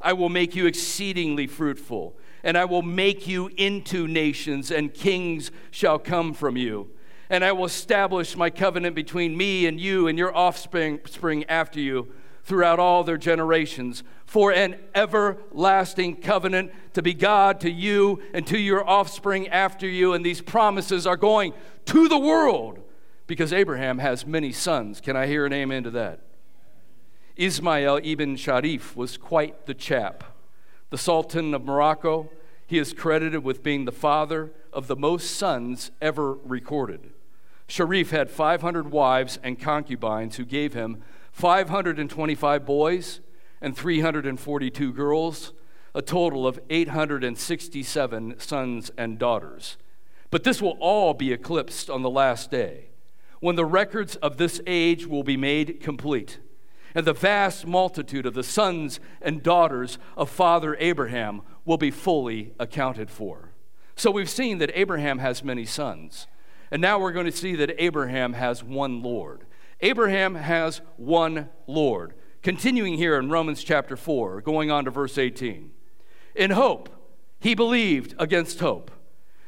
I 0.00 0.12
will 0.12 0.28
make 0.28 0.54
you 0.54 0.66
exceedingly 0.66 1.46
fruitful, 1.46 2.16
and 2.42 2.56
I 2.56 2.64
will 2.64 2.82
make 2.82 3.26
you 3.26 3.50
into 3.56 4.06
nations, 4.06 4.70
and 4.70 4.92
kings 4.92 5.50
shall 5.70 5.98
come 5.98 6.34
from 6.34 6.56
you. 6.56 6.90
And 7.30 7.44
I 7.44 7.52
will 7.52 7.66
establish 7.66 8.36
my 8.36 8.48
covenant 8.48 8.94
between 8.94 9.36
me 9.36 9.66
and 9.66 9.78
you 9.78 10.08
and 10.08 10.18
your 10.18 10.34
offspring 10.34 11.00
after 11.48 11.80
you 11.80 12.12
throughout 12.44 12.78
all 12.78 13.04
their 13.04 13.18
generations 13.18 14.02
for 14.24 14.50
an 14.50 14.76
everlasting 14.94 16.16
covenant 16.16 16.72
to 16.94 17.02
be 17.02 17.12
God 17.12 17.60
to 17.60 17.70
you 17.70 18.22
and 18.32 18.46
to 18.46 18.58
your 18.58 18.88
offspring 18.88 19.48
after 19.48 19.86
you. 19.86 20.14
And 20.14 20.24
these 20.24 20.40
promises 20.40 21.06
are 21.06 21.16
going 21.16 21.52
to 21.86 22.08
the 22.08 22.18
world 22.18 22.82
because 23.26 23.52
Abraham 23.52 23.98
has 23.98 24.26
many 24.26 24.52
sons. 24.52 25.02
Can 25.02 25.14
I 25.14 25.26
hear 25.26 25.44
an 25.44 25.52
amen 25.52 25.82
to 25.82 25.90
that? 25.90 26.20
Ismail 27.38 28.00
ibn 28.02 28.34
Sharif 28.34 28.96
was 28.96 29.16
quite 29.16 29.66
the 29.66 29.74
chap. 29.74 30.24
The 30.90 30.98
Sultan 30.98 31.54
of 31.54 31.64
Morocco, 31.64 32.30
he 32.66 32.78
is 32.78 32.92
credited 32.92 33.44
with 33.44 33.62
being 33.62 33.84
the 33.84 33.92
father 33.92 34.50
of 34.72 34.88
the 34.88 34.96
most 34.96 35.36
sons 35.36 35.92
ever 36.02 36.34
recorded. 36.34 37.12
Sharif 37.68 38.10
had 38.10 38.28
500 38.28 38.90
wives 38.90 39.38
and 39.44 39.56
concubines 39.58 40.34
who 40.34 40.44
gave 40.44 40.74
him 40.74 41.04
525 41.30 42.66
boys 42.66 43.20
and 43.60 43.76
342 43.76 44.92
girls, 44.92 45.52
a 45.94 46.02
total 46.02 46.44
of 46.44 46.58
867 46.68 48.40
sons 48.40 48.90
and 48.98 49.16
daughters. 49.16 49.76
But 50.30 50.42
this 50.42 50.60
will 50.60 50.76
all 50.80 51.14
be 51.14 51.32
eclipsed 51.32 51.88
on 51.88 52.02
the 52.02 52.10
last 52.10 52.50
day, 52.50 52.86
when 53.38 53.54
the 53.54 53.64
records 53.64 54.16
of 54.16 54.38
this 54.38 54.60
age 54.66 55.06
will 55.06 55.22
be 55.22 55.36
made 55.36 55.80
complete, 55.80 56.38
and 56.94 57.06
the 57.06 57.12
vast 57.12 57.66
multitude 57.66 58.26
of 58.26 58.34
the 58.34 58.42
sons 58.42 59.00
and 59.20 59.42
daughters 59.42 59.98
of 60.16 60.30
Father 60.30 60.76
Abraham 60.80 61.42
will 61.64 61.76
be 61.76 61.90
fully 61.90 62.52
accounted 62.58 63.10
for. 63.10 63.52
So 63.96 64.10
we've 64.10 64.30
seen 64.30 64.58
that 64.58 64.70
Abraham 64.78 65.18
has 65.18 65.42
many 65.42 65.64
sons, 65.64 66.26
and 66.70 66.80
now 66.80 66.98
we're 66.98 67.12
going 67.12 67.26
to 67.26 67.32
see 67.32 67.54
that 67.56 67.82
Abraham 67.82 68.34
has 68.34 68.62
one 68.62 69.02
Lord. 69.02 69.44
Abraham 69.80 70.34
has 70.36 70.80
one 70.96 71.48
Lord. 71.66 72.14
Continuing 72.42 72.94
here 72.94 73.18
in 73.18 73.30
Romans 73.30 73.64
chapter 73.64 73.96
4, 73.96 74.40
going 74.42 74.70
on 74.70 74.84
to 74.84 74.90
verse 74.90 75.18
18. 75.18 75.72
In 76.34 76.52
hope, 76.52 76.88
he 77.40 77.54
believed 77.54 78.14
against 78.18 78.60
hope 78.60 78.90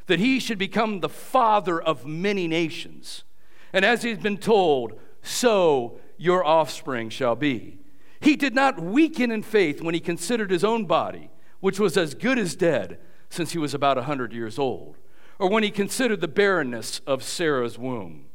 that 0.07 0.19
he 0.19 0.39
should 0.39 0.57
become 0.57 0.99
the 0.99 1.09
father 1.09 1.81
of 1.81 2.05
many 2.05 2.47
nations. 2.47 3.23
And 3.71 3.85
as 3.85 4.03
he's 4.03 4.17
been 4.17 4.37
told, 4.37 4.99
so 5.21 6.00
your 6.21 6.45
offspring 6.45 7.09
shall 7.09 7.35
be. 7.35 7.79
He 8.19 8.35
did 8.35 8.53
not 8.53 8.79
weaken 8.79 9.31
in 9.31 9.41
faith 9.41 9.81
when 9.81 9.95
he 9.95 9.99
considered 9.99 10.51
his 10.51 10.63
own 10.63 10.85
body, 10.85 11.31
which 11.59 11.79
was 11.79 11.97
as 11.97 12.13
good 12.13 12.37
as 12.37 12.55
dead 12.55 12.99
since 13.31 13.53
he 13.53 13.57
was 13.57 13.73
about 13.73 13.97
a 13.97 14.01
100 14.01 14.31
years 14.31 14.59
old, 14.59 14.97
or 15.39 15.49
when 15.49 15.63
he 15.63 15.71
considered 15.71 16.21
the 16.21 16.27
barrenness 16.27 16.99
of 17.07 17.23
Sarah's 17.23 17.79
womb. 17.79 18.25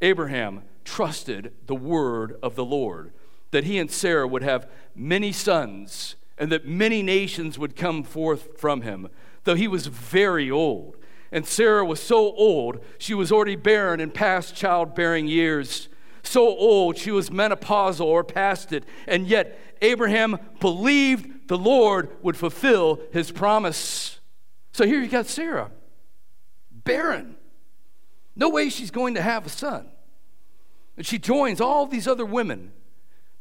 Abraham 0.00 0.62
trusted 0.84 1.52
the 1.66 1.74
word 1.74 2.36
of 2.44 2.54
the 2.54 2.64
Lord 2.64 3.12
that 3.50 3.64
he 3.64 3.78
and 3.78 3.90
Sarah 3.90 4.28
would 4.28 4.44
have 4.44 4.70
many 4.94 5.32
sons 5.32 6.14
and 6.38 6.50
that 6.52 6.64
many 6.64 7.02
nations 7.02 7.58
would 7.58 7.74
come 7.74 8.04
forth 8.04 8.58
from 8.58 8.82
him, 8.82 9.08
though 9.42 9.56
he 9.56 9.68
was 9.68 9.88
very 9.88 10.48
old. 10.48 10.96
And 11.32 11.44
Sarah 11.44 11.84
was 11.84 12.00
so 12.00 12.34
old, 12.34 12.84
she 12.98 13.14
was 13.14 13.32
already 13.32 13.56
barren 13.56 13.98
and 13.98 14.14
past 14.14 14.54
childbearing 14.54 15.26
years. 15.26 15.88
So 16.22 16.46
old, 16.46 16.96
she 16.96 17.10
was 17.10 17.30
menopausal 17.30 18.04
or 18.04 18.22
past 18.22 18.72
it. 18.72 18.84
And 19.06 19.26
yet, 19.26 19.58
Abraham 19.82 20.38
believed 20.60 21.48
the 21.48 21.58
Lord 21.58 22.10
would 22.22 22.36
fulfill 22.36 23.00
his 23.12 23.30
promise. 23.32 24.20
So 24.72 24.86
here 24.86 25.00
you 25.00 25.08
got 25.08 25.26
Sarah, 25.26 25.70
barren. 26.70 27.36
No 28.34 28.48
way 28.48 28.70
she's 28.70 28.90
going 28.90 29.14
to 29.14 29.22
have 29.22 29.44
a 29.44 29.50
son. 29.50 29.88
And 30.96 31.04
she 31.04 31.18
joins 31.18 31.60
all 31.60 31.86
these 31.86 32.06
other 32.08 32.24
women 32.24 32.72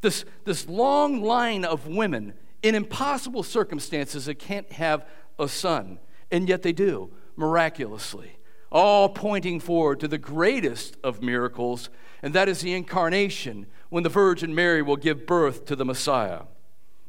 this, 0.01 0.25
this 0.45 0.67
long 0.67 1.21
line 1.21 1.63
of 1.63 1.87
women 1.87 2.33
in 2.61 2.75
impossible 2.75 3.43
circumstances 3.43 4.25
that 4.25 4.35
can't 4.35 4.71
have 4.73 5.07
a 5.39 5.47
son, 5.47 5.99
and 6.29 6.49
yet 6.49 6.61
they 6.61 6.73
do, 6.73 7.11
miraculously, 7.35 8.37
all 8.71 9.09
pointing 9.09 9.59
forward 9.59 9.99
to 9.99 10.07
the 10.07 10.17
greatest 10.17 10.97
of 11.03 11.21
miracles, 11.21 11.89
and 12.21 12.33
that 12.33 12.49
is 12.49 12.61
the 12.61 12.73
incarnation 12.73 13.67
when 13.89 14.03
the 14.03 14.09
Virgin 14.09 14.55
Mary 14.55 14.81
will 14.81 14.95
give 14.95 15.25
birth 15.25 15.65
to 15.65 15.75
the 15.75 15.85
Messiah. 15.85 16.43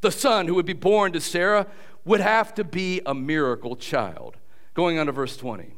The 0.01 0.11
son 0.11 0.49
who 0.49 0.55
would 0.55 0.67
be 0.67 0.73
born 0.73 1.13
to 1.13 1.21
Sarah 1.21 1.67
would 2.05 2.21
have 2.21 2.55
to 2.55 2.65
be 2.65 3.01
a 3.07 3.15
miracle 3.15 3.77
child. 3.77 4.37
Going 4.75 4.99
on 4.99 5.07
to 5.07 5.13
verse 5.13 5.37
20. 5.37 5.75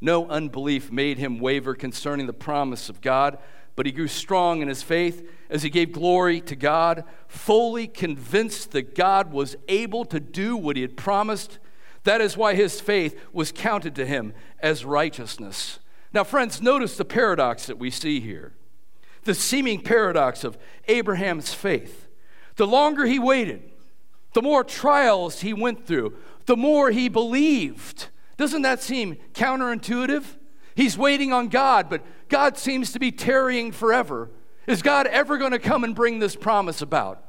No 0.00 0.26
unbelief 0.28 0.90
made 0.90 1.18
him 1.18 1.38
waver 1.38 1.74
concerning 1.74 2.26
the 2.26 2.32
promise 2.32 2.88
of 2.88 3.00
God 3.00 3.38
but 3.76 3.84
he 3.84 3.92
grew 3.92 4.08
strong 4.08 4.62
in 4.62 4.68
his 4.68 4.82
faith 4.82 5.28
as 5.50 5.62
he 5.62 5.70
gave 5.70 5.92
glory 5.92 6.40
to 6.40 6.56
God, 6.56 7.04
fully 7.28 7.86
convinced 7.86 8.72
that 8.72 8.94
God 8.94 9.30
was 9.30 9.54
able 9.68 10.06
to 10.06 10.18
do 10.18 10.56
what 10.56 10.76
he 10.76 10.82
had 10.82 10.96
promised. 10.96 11.58
That 12.06 12.20
is 12.20 12.36
why 12.36 12.54
his 12.54 12.80
faith 12.80 13.20
was 13.32 13.50
counted 13.50 13.96
to 13.96 14.06
him 14.06 14.32
as 14.60 14.84
righteousness. 14.84 15.80
Now, 16.12 16.22
friends, 16.22 16.62
notice 16.62 16.96
the 16.96 17.04
paradox 17.04 17.66
that 17.66 17.78
we 17.78 17.90
see 17.90 18.20
here 18.20 18.54
the 19.24 19.34
seeming 19.34 19.80
paradox 19.80 20.44
of 20.44 20.56
Abraham's 20.86 21.52
faith. 21.52 22.06
The 22.54 22.66
longer 22.66 23.06
he 23.06 23.18
waited, 23.18 23.72
the 24.34 24.40
more 24.40 24.62
trials 24.62 25.40
he 25.40 25.52
went 25.52 25.84
through, 25.84 26.16
the 26.44 26.56
more 26.56 26.92
he 26.92 27.08
believed. 27.08 28.06
Doesn't 28.36 28.62
that 28.62 28.80
seem 28.80 29.16
counterintuitive? 29.34 30.24
He's 30.76 30.96
waiting 30.96 31.32
on 31.32 31.48
God, 31.48 31.90
but 31.90 32.04
God 32.28 32.56
seems 32.56 32.92
to 32.92 33.00
be 33.00 33.10
tarrying 33.10 33.72
forever. 33.72 34.30
Is 34.68 34.80
God 34.80 35.08
ever 35.08 35.38
going 35.38 35.50
to 35.50 35.58
come 35.58 35.82
and 35.82 35.92
bring 35.92 36.20
this 36.20 36.36
promise 36.36 36.80
about? 36.80 37.25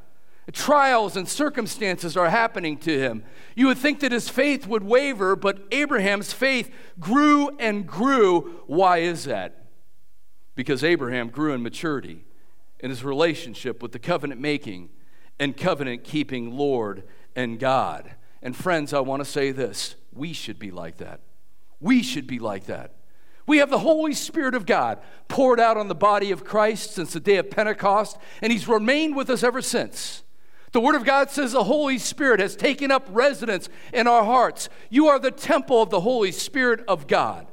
Trials 0.53 1.17
and 1.17 1.27
circumstances 1.27 2.15
are 2.15 2.29
happening 2.29 2.77
to 2.79 2.97
him. 2.97 3.23
You 3.55 3.67
would 3.67 3.77
think 3.77 3.99
that 3.99 4.13
his 4.13 4.29
faith 4.29 4.65
would 4.65 4.83
waver, 4.83 5.35
but 5.35 5.59
Abraham's 5.71 6.31
faith 6.31 6.73
grew 6.99 7.49
and 7.59 7.85
grew. 7.85 8.61
Why 8.65 8.99
is 8.99 9.25
that? 9.25 9.65
Because 10.55 10.83
Abraham 10.83 11.29
grew 11.29 11.53
in 11.53 11.61
maturity 11.61 12.23
in 12.79 12.89
his 12.89 13.03
relationship 13.03 13.81
with 13.81 13.91
the 13.91 13.99
covenant 13.99 14.39
making 14.39 14.89
and 15.39 15.57
covenant 15.57 16.03
keeping 16.03 16.51
Lord 16.51 17.03
and 17.35 17.59
God. 17.59 18.15
And 18.41 18.55
friends, 18.55 18.93
I 18.93 19.01
want 19.01 19.21
to 19.21 19.29
say 19.29 19.51
this 19.51 19.95
we 20.13 20.31
should 20.31 20.59
be 20.59 20.71
like 20.71 20.97
that. 20.97 21.19
We 21.79 22.01
should 22.01 22.25
be 22.25 22.39
like 22.39 22.65
that. 22.65 22.93
We 23.45 23.59
have 23.59 23.69
the 23.69 23.79
Holy 23.79 24.13
Spirit 24.13 24.55
of 24.55 24.65
God 24.65 24.99
poured 25.27 25.59
out 25.59 25.77
on 25.77 25.87
the 25.87 25.95
body 25.95 26.31
of 26.31 26.43
Christ 26.43 26.91
since 26.91 27.13
the 27.13 27.19
day 27.19 27.37
of 27.37 27.49
Pentecost, 27.49 28.17
and 28.41 28.51
He's 28.51 28.67
remained 28.67 29.15
with 29.15 29.29
us 29.29 29.43
ever 29.43 29.61
since. 29.61 30.23
The 30.71 30.81
Word 30.81 30.95
of 30.95 31.05
God 31.05 31.29
says 31.29 31.53
the 31.53 31.63
Holy 31.63 31.97
Spirit 31.97 32.39
has 32.39 32.55
taken 32.55 32.91
up 32.91 33.07
residence 33.09 33.69
in 33.93 34.07
our 34.07 34.23
hearts. 34.23 34.69
You 34.89 35.07
are 35.07 35.19
the 35.19 35.31
temple 35.31 35.81
of 35.81 35.89
the 35.89 36.01
Holy 36.01 36.31
Spirit 36.31 36.83
of 36.87 37.07
God. 37.07 37.47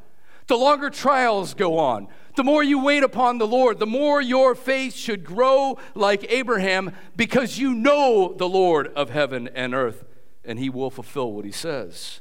The 0.46 0.56
longer 0.56 0.90
trials 0.90 1.54
go 1.54 1.78
on, 1.78 2.08
the 2.36 2.44
more 2.44 2.62
you 2.62 2.82
wait 2.82 3.02
upon 3.02 3.38
the 3.38 3.46
Lord, 3.46 3.78
the 3.78 3.86
more 3.86 4.20
your 4.20 4.54
faith 4.54 4.94
should 4.94 5.24
grow 5.24 5.78
like 5.94 6.30
Abraham 6.30 6.92
because 7.16 7.58
you 7.58 7.72
know 7.72 8.34
the 8.36 8.48
Lord 8.48 8.88
of 8.88 9.10
heaven 9.10 9.48
and 9.54 9.72
earth, 9.74 10.04
and 10.44 10.58
He 10.58 10.68
will 10.68 10.90
fulfill 10.90 11.32
what 11.32 11.44
He 11.44 11.52
says. 11.52 12.20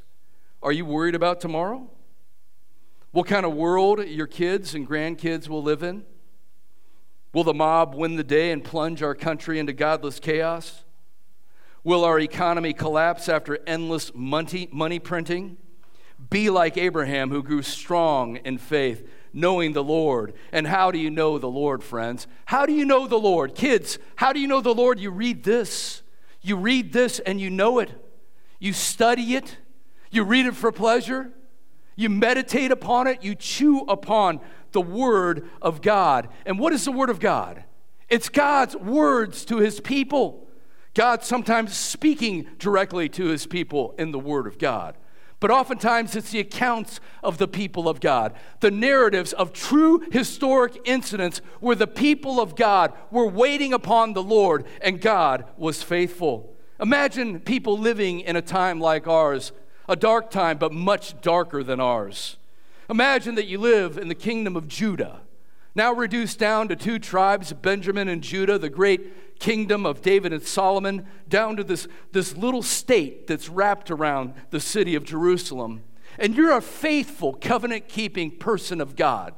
Are 0.62 0.72
you 0.72 0.86
worried 0.86 1.14
about 1.14 1.40
tomorrow? 1.40 1.90
what 3.14 3.28
kind 3.28 3.46
of 3.46 3.54
world 3.54 4.04
your 4.04 4.26
kids 4.26 4.74
and 4.74 4.88
grandkids 4.88 5.48
will 5.48 5.62
live 5.62 5.84
in? 5.84 6.04
Will 7.32 7.44
the 7.44 7.54
mob 7.54 7.94
win 7.94 8.16
the 8.16 8.24
day 8.24 8.50
and 8.50 8.64
plunge 8.64 9.04
our 9.04 9.14
country 9.14 9.60
into 9.60 9.72
godless 9.72 10.18
chaos? 10.18 10.83
Will 11.84 12.04
our 12.04 12.18
economy 12.18 12.72
collapse 12.72 13.28
after 13.28 13.58
endless 13.66 14.10
money, 14.14 14.68
money 14.72 14.98
printing? 14.98 15.58
Be 16.30 16.48
like 16.48 16.78
Abraham, 16.78 17.30
who 17.30 17.42
grew 17.42 17.62
strong 17.62 18.36
in 18.36 18.56
faith, 18.56 19.06
knowing 19.34 19.74
the 19.74 19.84
Lord. 19.84 20.32
And 20.50 20.66
how 20.66 20.90
do 20.90 20.98
you 20.98 21.10
know 21.10 21.38
the 21.38 21.50
Lord, 21.50 21.84
friends? 21.84 22.26
How 22.46 22.64
do 22.64 22.72
you 22.72 22.86
know 22.86 23.06
the 23.06 23.18
Lord? 23.18 23.54
Kids, 23.54 23.98
how 24.16 24.32
do 24.32 24.40
you 24.40 24.48
know 24.48 24.62
the 24.62 24.74
Lord? 24.74 24.98
You 24.98 25.10
read 25.10 25.44
this. 25.44 26.02
You 26.40 26.56
read 26.56 26.92
this 26.92 27.18
and 27.20 27.38
you 27.40 27.50
know 27.50 27.78
it. 27.78 27.90
You 28.58 28.72
study 28.72 29.34
it. 29.34 29.58
You 30.10 30.24
read 30.24 30.46
it 30.46 30.56
for 30.56 30.72
pleasure. 30.72 31.32
You 31.96 32.08
meditate 32.08 32.70
upon 32.70 33.06
it, 33.06 33.22
you 33.22 33.34
chew 33.34 33.80
upon 33.82 34.40
the 34.72 34.80
Word 34.80 35.48
of 35.62 35.80
God. 35.80 36.28
And 36.44 36.58
what 36.58 36.72
is 36.72 36.84
the 36.84 36.92
Word 36.92 37.10
of 37.10 37.20
God? 37.20 37.64
It's 38.08 38.28
God's 38.28 38.74
words 38.76 39.44
to 39.46 39.58
His 39.58 39.80
people. 39.80 40.43
God 40.94 41.24
sometimes 41.24 41.76
speaking 41.76 42.46
directly 42.58 43.08
to 43.10 43.26
His 43.26 43.46
people 43.46 43.94
in 43.98 44.12
the 44.12 44.18
Word 44.18 44.46
of 44.46 44.58
God. 44.58 44.96
But 45.40 45.50
oftentimes 45.50 46.16
it's 46.16 46.30
the 46.30 46.40
accounts 46.40 47.00
of 47.22 47.36
the 47.36 47.48
people 47.48 47.88
of 47.88 48.00
God, 48.00 48.32
the 48.60 48.70
narratives 48.70 49.32
of 49.34 49.52
true 49.52 50.02
historic 50.10 50.80
incidents 50.84 51.42
where 51.60 51.76
the 51.76 51.86
people 51.86 52.40
of 52.40 52.56
God 52.56 52.94
were 53.10 53.26
waiting 53.26 53.74
upon 53.74 54.14
the 54.14 54.22
Lord 54.22 54.64
and 54.80 55.00
God 55.00 55.44
was 55.58 55.82
faithful. 55.82 56.54
Imagine 56.80 57.40
people 57.40 57.76
living 57.78 58.20
in 58.20 58.36
a 58.36 58.42
time 58.42 58.80
like 58.80 59.06
ours 59.06 59.52
a 59.88 59.96
dark 59.96 60.30
time, 60.30 60.56
but 60.56 60.72
much 60.72 61.20
darker 61.20 61.62
than 61.62 61.78
ours. 61.78 62.36
Imagine 62.88 63.34
that 63.34 63.46
you 63.46 63.58
live 63.58 63.98
in 63.98 64.08
the 64.08 64.14
kingdom 64.14 64.56
of 64.56 64.68
Judah, 64.68 65.20
now 65.74 65.92
reduced 65.92 66.38
down 66.38 66.68
to 66.68 66.76
two 66.76 66.98
tribes, 66.98 67.52
Benjamin 67.52 68.08
and 68.08 68.22
Judah, 68.22 68.58
the 68.58 68.70
great 68.70 69.23
kingdom 69.38 69.84
of 69.84 70.02
David 70.02 70.32
and 70.32 70.42
Solomon, 70.42 71.06
down 71.28 71.56
to 71.56 71.64
this, 71.64 71.86
this 72.12 72.36
little 72.36 72.62
state 72.62 73.26
that's 73.26 73.48
wrapped 73.48 73.90
around 73.90 74.34
the 74.50 74.60
city 74.60 74.94
of 74.94 75.04
Jerusalem. 75.04 75.82
And 76.18 76.34
you're 76.34 76.56
a 76.56 76.62
faithful, 76.62 77.34
covenant 77.34 77.88
keeping 77.88 78.30
person 78.30 78.80
of 78.80 78.96
God. 78.96 79.34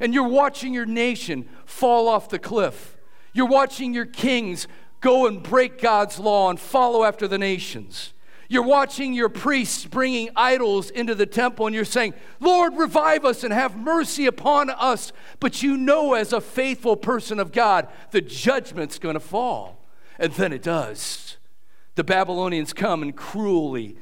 And 0.00 0.14
you're 0.14 0.28
watching 0.28 0.72
your 0.72 0.86
nation 0.86 1.48
fall 1.66 2.08
off 2.08 2.28
the 2.28 2.38
cliff. 2.38 2.96
You're 3.32 3.46
watching 3.46 3.92
your 3.92 4.06
kings 4.06 4.66
go 5.00 5.26
and 5.26 5.42
break 5.42 5.80
God's 5.80 6.18
law 6.18 6.48
and 6.48 6.58
follow 6.58 7.04
after 7.04 7.28
the 7.28 7.38
nations. 7.38 8.13
You're 8.48 8.62
watching 8.62 9.14
your 9.14 9.28
priests 9.28 9.84
bringing 9.86 10.30
idols 10.36 10.90
into 10.90 11.14
the 11.14 11.26
temple 11.26 11.66
and 11.66 11.74
you're 11.74 11.84
saying, 11.84 12.14
Lord, 12.40 12.76
revive 12.76 13.24
us 13.24 13.42
and 13.42 13.52
have 13.52 13.76
mercy 13.76 14.26
upon 14.26 14.70
us. 14.70 15.12
But 15.40 15.62
you 15.62 15.76
know, 15.76 16.14
as 16.14 16.32
a 16.32 16.40
faithful 16.40 16.96
person 16.96 17.40
of 17.40 17.52
God, 17.52 17.88
the 18.10 18.20
judgment's 18.20 18.98
going 18.98 19.14
to 19.14 19.20
fall. 19.20 19.80
And 20.18 20.32
then 20.34 20.52
it 20.52 20.62
does. 20.62 21.36
the 21.94 22.04
Babylonians 22.04 22.72
come 22.72 23.02
and 23.02 23.16
cruelly 23.16 23.96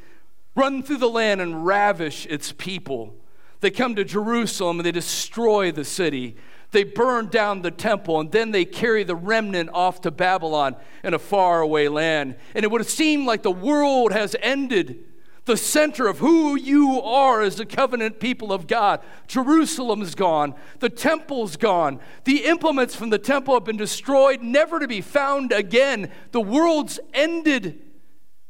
run 0.55 0.83
through 0.83 0.99
the 0.99 1.09
land 1.09 1.41
and 1.41 1.65
ravish 1.65 2.27
its 2.27 2.53
people. 2.53 3.15
They 3.61 3.71
come 3.71 3.95
to 3.95 4.05
Jerusalem 4.05 4.79
and 4.79 4.87
they 4.87 4.93
destroy 4.93 5.71
the 5.73 5.85
city. 5.85 6.37
They 6.73 6.85
burn 6.85 7.29
down 7.29 7.63
the 7.63 7.71
temple 7.71 8.19
and 8.19 8.33
then 8.33 8.51
they 8.51 8.65
carry 8.65 9.05
the 9.05 9.15
remnant 9.15 9.71
off 9.73 10.01
to 10.01 10.11
Babylon 10.11 10.75
in 11.05 11.15
a 11.15 11.19
faraway 11.19 11.89
land. 11.89 12.37
And 12.55 12.65
it 12.65 12.71
would 12.71 12.87
seem 12.87 13.25
like 13.27 13.43
the 13.43 13.51
world 13.51 14.13
has 14.13 14.35
ended 14.41 15.05
the 15.45 15.57
center 15.57 16.07
of 16.07 16.19
who 16.19 16.57
you 16.57 17.01
are 17.03 17.43
as 17.43 17.57
the 17.57 17.67
covenant 17.67 18.21
people 18.21 18.53
of 18.53 18.67
God. 18.67 19.01
Jerusalem's 19.27 20.15
gone, 20.15 20.55
the 20.79 20.89
temple's 20.89 21.57
gone, 21.57 22.01
the 22.25 22.45
implements 22.45 22.95
from 22.95 23.11
the 23.11 23.19
temple 23.19 23.55
have 23.55 23.65
been 23.65 23.77
destroyed, 23.77 24.41
never 24.41 24.79
to 24.79 24.87
be 24.87 25.01
found 25.01 25.53
again. 25.53 26.11
The 26.31 26.41
world's 26.41 27.01
ended. 27.13 27.81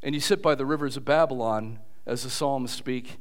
And 0.03 0.15
you 0.15 0.21
sit 0.21 0.43
by 0.43 0.55
the 0.55 0.67
rivers 0.67 0.97
of 0.97 1.05
Babylon, 1.05 1.79
as 2.05 2.25
the 2.25 2.31
Psalms 2.31 2.73
speak, 2.73 3.17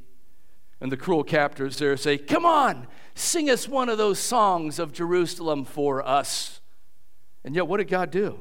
and 0.82 0.90
the 0.90 0.96
cruel 0.96 1.22
captors 1.22 1.78
there 1.78 1.96
say, 1.96 2.18
Come 2.18 2.44
on, 2.44 2.88
sing 3.14 3.48
us 3.48 3.68
one 3.68 3.88
of 3.88 3.98
those 3.98 4.18
songs 4.18 4.80
of 4.80 4.92
Jerusalem 4.92 5.64
for 5.64 6.06
us. 6.06 6.60
And 7.44 7.54
yet, 7.54 7.68
what 7.68 7.76
did 7.76 7.86
God 7.86 8.10
do? 8.10 8.40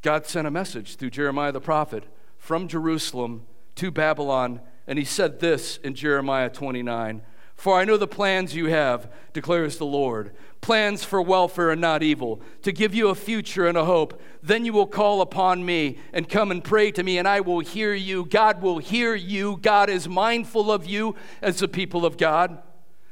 God 0.00 0.26
sent 0.26 0.46
a 0.46 0.50
message 0.50 0.96
through 0.96 1.10
Jeremiah 1.10 1.52
the 1.52 1.60
prophet 1.60 2.04
from 2.38 2.66
Jerusalem 2.66 3.46
to 3.74 3.90
Babylon, 3.90 4.62
and 4.86 4.98
he 4.98 5.04
said 5.04 5.38
this 5.38 5.76
in 5.76 5.94
Jeremiah 5.94 6.48
29 6.48 7.20
For 7.54 7.78
I 7.78 7.84
know 7.84 7.96
the 7.96 8.06
plans 8.06 8.54
you 8.54 8.66
have, 8.66 9.10
declares 9.32 9.78
the 9.78 9.86
Lord 9.86 10.32
plans 10.62 11.02
for 11.02 11.20
welfare 11.20 11.72
and 11.72 11.80
not 11.80 12.02
evil, 12.02 12.40
to 12.62 12.72
give 12.72 12.94
you 12.94 13.08
a 13.08 13.14
future 13.14 13.66
and 13.66 13.76
a 13.76 13.84
hope. 13.84 14.18
Then 14.42 14.64
you 14.64 14.72
will 14.72 14.86
call 14.86 15.20
upon 15.20 15.66
me 15.66 15.98
and 16.12 16.28
come 16.28 16.50
and 16.50 16.64
pray 16.64 16.92
to 16.92 17.02
me, 17.02 17.18
and 17.18 17.28
I 17.28 17.40
will 17.40 17.58
hear 17.60 17.92
you. 17.92 18.24
God 18.24 18.62
will 18.62 18.78
hear 18.78 19.14
you. 19.14 19.58
God 19.60 19.90
is 19.90 20.08
mindful 20.08 20.72
of 20.72 20.86
you 20.86 21.16
as 21.42 21.58
the 21.58 21.68
people 21.68 22.06
of 22.06 22.16
God. 22.16 22.62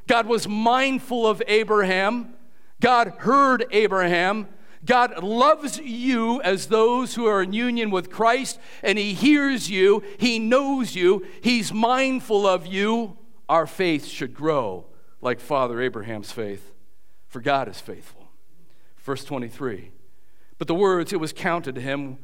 God 0.07 0.27
was 0.27 0.49
mindful 0.49 1.27
of 1.27 1.43
Abraham. 1.47 2.35
God 2.81 3.09
heard 3.19 3.67
Abraham. 3.73 4.49
God 4.85 5.23
loves 5.23 5.79
you 5.79 6.41
as 6.43 6.69
those 6.69 7.17
who 7.17 7.27
are 7.27 7.43
in 7.43 7.53
union 7.53 7.91
with 7.91 8.11
Christ, 8.11 8.61
and 8.83 8.97
He 8.97 9.13
hears 9.13 9.69
you, 9.69 10.05
He 10.19 10.39
knows 10.39 10.95
you, 10.95 11.27
He's 11.43 11.73
mindful 11.73 12.47
of 12.47 12.67
you. 12.67 13.17
Our 13.51 13.67
faith 13.67 14.07
should 14.07 14.33
grow 14.33 14.87
like 15.21 15.41
Father 15.41 15.81
Abraham's 15.81 16.31
faith, 16.31 16.73
for 17.27 17.41
God 17.41 17.67
is 17.67 17.81
faithful. 17.81 18.29
Verse 18.99 19.25
23 19.25 19.91
But 20.57 20.69
the 20.69 20.75
words, 20.77 21.13
it 21.13 21.19
was 21.19 21.33
counted 21.33 21.75
to 21.75 21.81
him, 21.81 22.19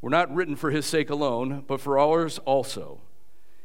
were 0.00 0.08
not 0.08 0.34
written 0.34 0.56
for 0.56 0.70
his 0.70 0.86
sake 0.86 1.10
alone, 1.10 1.64
but 1.66 1.82
for 1.82 1.98
ours 1.98 2.38
also. 2.46 3.02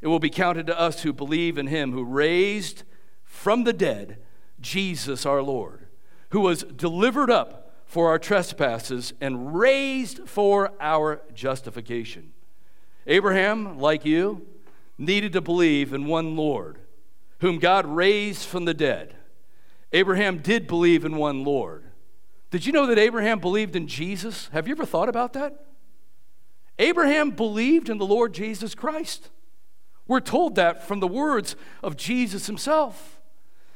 It 0.01 0.07
will 0.07 0.19
be 0.19 0.29
counted 0.29 0.67
to 0.67 0.77
us 0.77 1.03
who 1.03 1.13
believe 1.13 1.57
in 1.57 1.67
him 1.67 1.93
who 1.93 2.03
raised 2.03 2.83
from 3.23 3.63
the 3.63 3.71
dead 3.71 4.17
Jesus 4.59 5.25
our 5.25 5.41
Lord, 5.41 5.87
who 6.31 6.41
was 6.41 6.63
delivered 6.63 7.31
up 7.31 7.71
for 7.85 8.09
our 8.09 8.19
trespasses 8.19 9.13
and 9.21 9.57
raised 9.57 10.27
for 10.27 10.73
our 10.81 11.21
justification. 11.33 12.33
Abraham, 13.07 13.79
like 13.79 14.03
you, 14.03 14.45
needed 14.97 15.31
to 15.31 15.39
believe 15.39 15.93
in 15.93 16.07
one 16.07 16.35
Lord, 16.35 16.79
whom 17.39 17.59
God 17.59 17.85
raised 17.85 18.45
from 18.45 18.65
the 18.65 18.73
dead. 18.73 19.15
Abraham 19.91 20.39
did 20.39 20.67
believe 20.67 21.05
in 21.05 21.15
one 21.15 21.43
Lord. 21.43 21.85
Did 22.51 22.65
you 22.65 22.71
know 22.71 22.85
that 22.87 22.97
Abraham 22.97 23.39
believed 23.39 23.75
in 23.75 23.87
Jesus? 23.87 24.49
Have 24.53 24.67
you 24.67 24.73
ever 24.73 24.85
thought 24.85 25.09
about 25.09 25.33
that? 25.33 25.65
Abraham 26.79 27.31
believed 27.31 27.89
in 27.89 27.97
the 27.97 28.05
Lord 28.05 28.33
Jesus 28.33 28.75
Christ. 28.75 29.29
We're 30.07 30.19
told 30.19 30.55
that 30.55 30.83
from 30.83 30.99
the 30.99 31.07
words 31.07 31.55
of 31.81 31.97
Jesus 31.97 32.47
himself. 32.47 33.19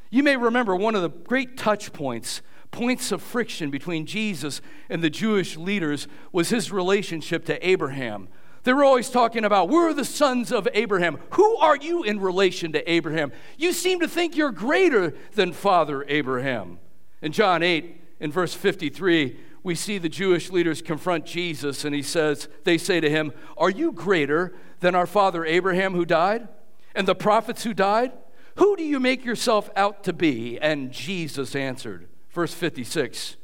You 0.10 0.24
may 0.24 0.38
remember 0.38 0.76
one 0.76 0.96
of 0.96 1.02
the 1.02 1.10
great 1.10 1.58
touch 1.58 1.94
points 1.94 2.42
points 2.72 3.12
of 3.12 3.22
friction 3.22 3.72
between 3.72 4.06
Jesus 4.06 4.62
and 4.90 5.04
the 5.04 5.10
Jewish 5.10 5.58
leaders 5.58 6.08
was 6.32 6.50
his 6.50 6.72
relationship 6.72 7.46
to 7.46 7.68
Abraham. 7.68 8.30
They 8.64 8.74
were 8.74 8.84
always 8.84 9.10
talking 9.10 9.46
about, 9.46 9.70
we're 9.70 9.94
the 9.94 10.06
sons 10.06 10.52
of 10.52 10.68
Abraham. 10.74 11.20
Who 11.32 11.58
are 11.58 11.78
you 11.78 12.04
in 12.04 12.20
relation 12.20 12.74
to 12.74 12.92
Abraham? 12.92 13.32
You 13.58 13.74
seem 13.74 14.00
to 14.02 14.08
think 14.08 14.36
you're 14.36 14.52
greater 14.52 15.14
than 15.34 15.54
Father 15.54 16.06
Abraham. 16.08 16.80
In 17.22 17.32
John 17.32 17.64
8, 17.64 18.02
in 18.20 18.32
verse 18.32 18.54
53, 18.54 19.40
we 19.64 19.76
see 19.76 19.98
the 19.98 20.10
Jewish 20.10 20.50
leaders 20.50 20.82
confront 20.82 21.26
Jesus, 21.26 21.86
and 21.86 21.94
he 21.94 22.02
says, 22.02 22.48
They 22.64 22.78
say 22.78 23.00
to 23.00 23.10
him, 23.10 23.34
Are 23.58 23.70
you 23.70 23.92
greater 23.92 24.54
than 24.80 24.96
our 24.96 25.08
father 25.08 25.46
Abraham 25.46 25.94
who 25.94 26.06
died, 26.06 26.48
and 26.96 27.08
the 27.08 27.16
prophets 27.16 27.64
who 27.64 27.74
died? 27.74 28.12
Who 28.56 28.76
do 28.76 28.84
you 28.84 29.00
make 29.00 29.24
yourself 29.24 29.70
out 29.76 30.04
to 30.04 30.14
be? 30.14 30.60
And 30.60 30.92
Jesus 30.92 31.56
answered, 31.56 32.08
Verse 32.32 32.54
56 32.54 33.38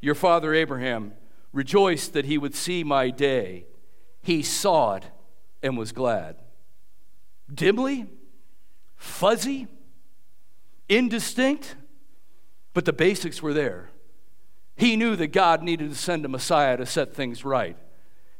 Your 0.00 0.14
father 0.14 0.54
Abraham 0.54 1.14
rejoiced 1.52 2.12
that 2.12 2.24
he 2.24 2.38
would 2.38 2.54
see 2.54 2.82
my 2.82 3.10
day. 3.10 3.66
He 4.22 4.42
saw 4.42 4.94
it 4.94 5.04
and 5.62 5.76
was 5.76 5.92
glad. 5.92 6.36
Dimly, 7.52 8.06
fuzzy, 8.96 9.66
indistinct, 10.88 11.76
but 12.72 12.84
the 12.84 12.92
basics 12.92 13.42
were 13.42 13.52
there. 13.52 13.90
He 14.76 14.96
knew 14.96 15.16
that 15.16 15.28
God 15.28 15.62
needed 15.62 15.90
to 15.90 15.96
send 15.96 16.24
a 16.24 16.28
Messiah 16.28 16.76
to 16.76 16.86
set 16.86 17.14
things 17.14 17.44
right. 17.44 17.76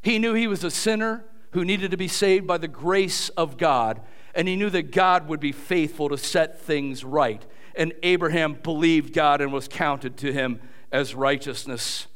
He 0.00 0.18
knew 0.18 0.34
he 0.34 0.46
was 0.46 0.64
a 0.64 0.70
sinner 0.70 1.24
who 1.50 1.64
needed 1.64 1.90
to 1.90 1.96
be 1.96 2.08
saved 2.08 2.46
by 2.46 2.58
the 2.58 2.68
grace 2.68 3.28
of 3.30 3.58
God, 3.58 4.00
and 4.34 4.48
he 4.48 4.56
knew 4.56 4.70
that 4.70 4.90
God 4.90 5.28
would 5.28 5.40
be 5.40 5.52
faithful 5.52 6.08
to 6.08 6.16
set 6.16 6.60
things 6.62 7.04
right 7.04 7.44
and 7.74 7.92
Abraham 8.02 8.54
believed 8.54 9.12
God 9.12 9.40
and 9.40 9.52
was 9.52 9.68
counted 9.68 10.16
to 10.18 10.32
him 10.32 10.60
as 10.90 11.14
righteousness. 11.14 12.06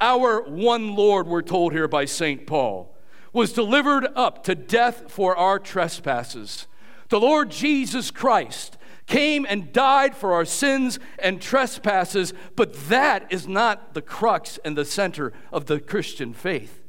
Our 0.00 0.42
one 0.42 0.96
Lord, 0.96 1.26
we're 1.26 1.42
told 1.42 1.72
here 1.72 1.88
by 1.88 2.04
St. 2.04 2.46
Paul, 2.46 2.93
was 3.34 3.52
delivered 3.52 4.06
up 4.16 4.44
to 4.44 4.54
death 4.54 5.10
for 5.10 5.36
our 5.36 5.58
trespasses. 5.58 6.66
The 7.10 7.20
Lord 7.20 7.50
Jesus 7.50 8.10
Christ 8.10 8.78
came 9.06 9.44
and 9.46 9.72
died 9.72 10.16
for 10.16 10.32
our 10.32 10.46
sins 10.46 10.98
and 11.18 11.42
trespasses, 11.42 12.32
but 12.56 12.72
that 12.88 13.26
is 13.30 13.46
not 13.46 13.92
the 13.92 14.00
crux 14.00 14.58
and 14.64 14.78
the 14.78 14.86
center 14.86 15.34
of 15.52 15.66
the 15.66 15.78
Christian 15.78 16.32
faith. 16.32 16.80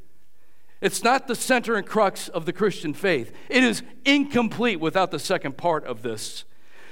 It's 0.80 1.02
not 1.02 1.26
the 1.26 1.34
center 1.34 1.74
and 1.74 1.86
crux 1.86 2.28
of 2.28 2.46
the 2.46 2.52
Christian 2.52 2.94
faith. 2.94 3.32
It 3.50 3.64
is 3.64 3.82
incomplete 4.04 4.80
without 4.80 5.10
the 5.10 5.18
second 5.18 5.58
part 5.58 5.84
of 5.84 6.00
this 6.02 6.44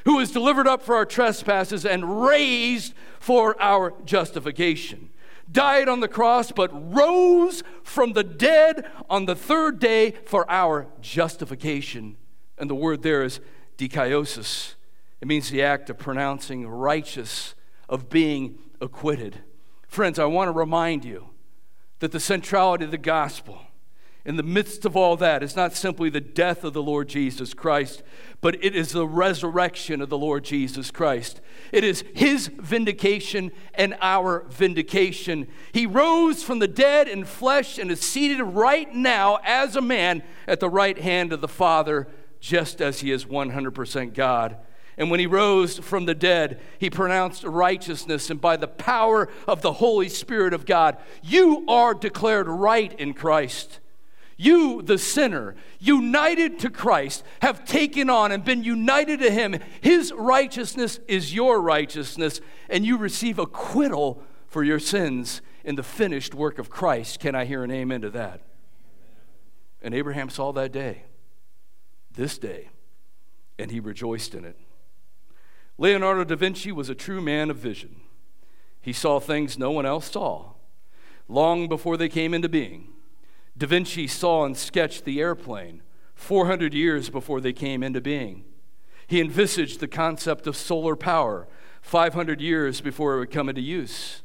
who 0.04 0.16
was 0.16 0.30
delivered 0.30 0.68
up 0.68 0.82
for 0.82 0.94
our 0.94 1.06
trespasses 1.06 1.86
and 1.86 2.22
raised 2.24 2.94
for 3.18 3.60
our 3.60 3.94
justification. 4.04 5.10
Died 5.50 5.88
on 5.88 6.00
the 6.00 6.08
cross, 6.08 6.52
but 6.52 6.70
rose 6.94 7.62
from 7.82 8.12
the 8.12 8.24
dead 8.24 8.90
on 9.10 9.26
the 9.26 9.34
third 9.34 9.78
day 9.78 10.12
for 10.24 10.50
our 10.50 10.86
justification. 11.00 12.16
And 12.58 12.70
the 12.70 12.74
word 12.74 13.02
there 13.02 13.22
is 13.22 13.40
dikaiosis. 13.76 14.74
It 15.20 15.28
means 15.28 15.50
the 15.50 15.62
act 15.62 15.90
of 15.90 15.98
pronouncing 15.98 16.66
righteous, 16.68 17.54
of 17.88 18.08
being 18.08 18.58
acquitted. 18.80 19.42
Friends, 19.88 20.18
I 20.18 20.24
want 20.24 20.48
to 20.48 20.52
remind 20.52 21.04
you 21.04 21.30
that 22.00 22.12
the 22.12 22.20
centrality 22.20 22.84
of 22.84 22.90
the 22.90 22.98
gospel 22.98 23.60
in 24.26 24.36
the 24.36 24.42
midst 24.42 24.86
of 24.86 24.96
all 24.96 25.16
that, 25.18 25.42
it's 25.42 25.56
not 25.56 25.74
simply 25.74 26.08
the 26.08 26.20
death 26.20 26.64
of 26.64 26.72
the 26.72 26.82
Lord 26.82 27.08
Jesus 27.08 27.52
Christ, 27.52 28.02
but 28.40 28.56
it 28.64 28.74
is 28.74 28.92
the 28.92 29.06
resurrection 29.06 30.00
of 30.00 30.08
the 30.08 30.16
Lord 30.16 30.44
Jesus 30.44 30.90
Christ. 30.90 31.42
It 31.72 31.84
is 31.84 32.04
his 32.14 32.46
vindication 32.46 33.52
and 33.74 33.94
our 34.00 34.46
vindication. 34.48 35.46
He 35.72 35.86
rose 35.86 36.42
from 36.42 36.58
the 36.58 36.68
dead 36.68 37.06
in 37.06 37.24
flesh 37.24 37.76
and 37.78 37.90
is 37.90 38.00
seated 38.00 38.42
right 38.42 38.94
now 38.94 39.40
as 39.44 39.76
a 39.76 39.82
man 39.82 40.22
at 40.48 40.58
the 40.58 40.70
right 40.70 40.98
hand 40.98 41.32
of 41.32 41.42
the 41.42 41.48
Father, 41.48 42.08
just 42.40 42.80
as 42.80 43.00
he 43.00 43.10
is 43.10 43.26
100% 43.26 44.14
God. 44.14 44.56
And 44.96 45.10
when 45.10 45.20
he 45.20 45.26
rose 45.26 45.78
from 45.78 46.06
the 46.06 46.14
dead, 46.14 46.60
he 46.78 46.88
pronounced 46.88 47.44
righteousness, 47.44 48.30
and 48.30 48.40
by 48.40 48.56
the 48.56 48.68
power 48.68 49.28
of 49.46 49.60
the 49.60 49.74
Holy 49.74 50.08
Spirit 50.08 50.54
of 50.54 50.64
God, 50.64 50.96
you 51.22 51.66
are 51.68 51.92
declared 51.92 52.48
right 52.48 52.92
in 52.98 53.12
Christ. 53.12 53.80
You, 54.36 54.82
the 54.82 54.98
sinner, 54.98 55.54
united 55.78 56.58
to 56.60 56.70
Christ, 56.70 57.24
have 57.40 57.64
taken 57.64 58.10
on 58.10 58.32
and 58.32 58.44
been 58.44 58.64
united 58.64 59.20
to 59.20 59.30
Him. 59.30 59.58
His 59.80 60.12
righteousness 60.12 60.98
is 61.06 61.34
your 61.34 61.60
righteousness, 61.60 62.40
and 62.68 62.84
you 62.84 62.96
receive 62.96 63.38
acquittal 63.38 64.22
for 64.46 64.64
your 64.64 64.78
sins 64.78 65.40
in 65.64 65.76
the 65.76 65.82
finished 65.82 66.34
work 66.34 66.58
of 66.58 66.70
Christ. 66.70 67.20
Can 67.20 67.34
I 67.34 67.44
hear 67.44 67.62
an 67.62 67.70
amen 67.70 68.02
to 68.02 68.10
that? 68.10 68.40
And 69.82 69.94
Abraham 69.94 70.30
saw 70.30 70.52
that 70.52 70.72
day, 70.72 71.04
this 72.12 72.38
day, 72.38 72.70
and 73.58 73.70
he 73.70 73.80
rejoiced 73.80 74.34
in 74.34 74.44
it. 74.44 74.58
Leonardo 75.76 76.24
da 76.24 76.36
Vinci 76.36 76.72
was 76.72 76.88
a 76.88 76.94
true 76.94 77.20
man 77.20 77.50
of 77.50 77.56
vision. 77.56 78.00
He 78.80 78.92
saw 78.92 79.20
things 79.20 79.58
no 79.58 79.70
one 79.70 79.86
else 79.86 80.10
saw 80.10 80.52
long 81.28 81.68
before 81.68 81.96
they 81.96 82.08
came 82.08 82.34
into 82.34 82.48
being. 82.48 82.93
Da 83.56 83.66
Vinci 83.66 84.06
saw 84.06 84.44
and 84.44 84.56
sketched 84.56 85.04
the 85.04 85.20
airplane 85.20 85.82
400 86.14 86.74
years 86.74 87.08
before 87.10 87.40
they 87.40 87.52
came 87.52 87.82
into 87.82 88.00
being. 88.00 88.44
He 89.06 89.20
envisaged 89.20 89.80
the 89.80 89.88
concept 89.88 90.46
of 90.46 90.56
solar 90.56 90.96
power 90.96 91.46
500 91.82 92.40
years 92.40 92.80
before 92.80 93.14
it 93.14 93.18
would 93.18 93.30
come 93.30 93.48
into 93.48 93.60
use. 93.60 94.22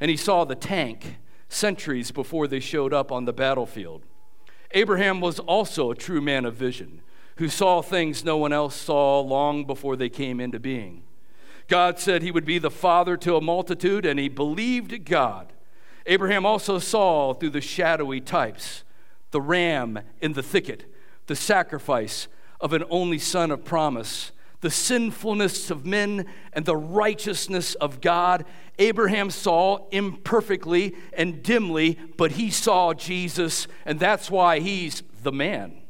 And 0.00 0.10
he 0.10 0.16
saw 0.16 0.44
the 0.44 0.54
tank 0.54 1.16
centuries 1.48 2.10
before 2.10 2.46
they 2.46 2.60
showed 2.60 2.92
up 2.92 3.10
on 3.10 3.24
the 3.24 3.32
battlefield. 3.32 4.04
Abraham 4.72 5.20
was 5.20 5.40
also 5.40 5.90
a 5.90 5.96
true 5.96 6.20
man 6.20 6.44
of 6.44 6.54
vision 6.54 7.02
who 7.36 7.48
saw 7.48 7.82
things 7.82 8.24
no 8.24 8.36
one 8.36 8.52
else 8.52 8.76
saw 8.76 9.18
long 9.18 9.64
before 9.64 9.96
they 9.96 10.08
came 10.08 10.40
into 10.40 10.60
being. 10.60 11.02
God 11.68 11.98
said 11.98 12.22
he 12.22 12.30
would 12.30 12.44
be 12.44 12.58
the 12.58 12.70
father 12.70 13.16
to 13.16 13.36
a 13.36 13.40
multitude, 13.40 14.04
and 14.04 14.20
he 14.20 14.28
believed 14.28 15.04
God. 15.04 15.52
Abraham 16.06 16.46
also 16.46 16.78
saw 16.78 17.34
through 17.34 17.50
the 17.50 17.60
shadowy 17.60 18.20
types 18.20 18.84
the 19.30 19.40
ram 19.40 20.00
in 20.20 20.32
the 20.32 20.42
thicket, 20.42 20.92
the 21.26 21.36
sacrifice 21.36 22.26
of 22.60 22.72
an 22.72 22.84
only 22.90 23.18
son 23.18 23.50
of 23.50 23.64
promise, 23.64 24.32
the 24.60 24.70
sinfulness 24.70 25.70
of 25.70 25.86
men, 25.86 26.26
and 26.52 26.64
the 26.64 26.76
righteousness 26.76 27.74
of 27.76 28.00
God. 28.00 28.44
Abraham 28.78 29.30
saw 29.30 29.88
imperfectly 29.90 30.94
and 31.12 31.42
dimly, 31.42 31.98
but 32.16 32.32
he 32.32 32.50
saw 32.50 32.92
Jesus, 32.92 33.68
and 33.86 34.00
that's 34.00 34.30
why 34.30 34.58
he's 34.58 35.02
the 35.22 35.32
man. 35.32 35.82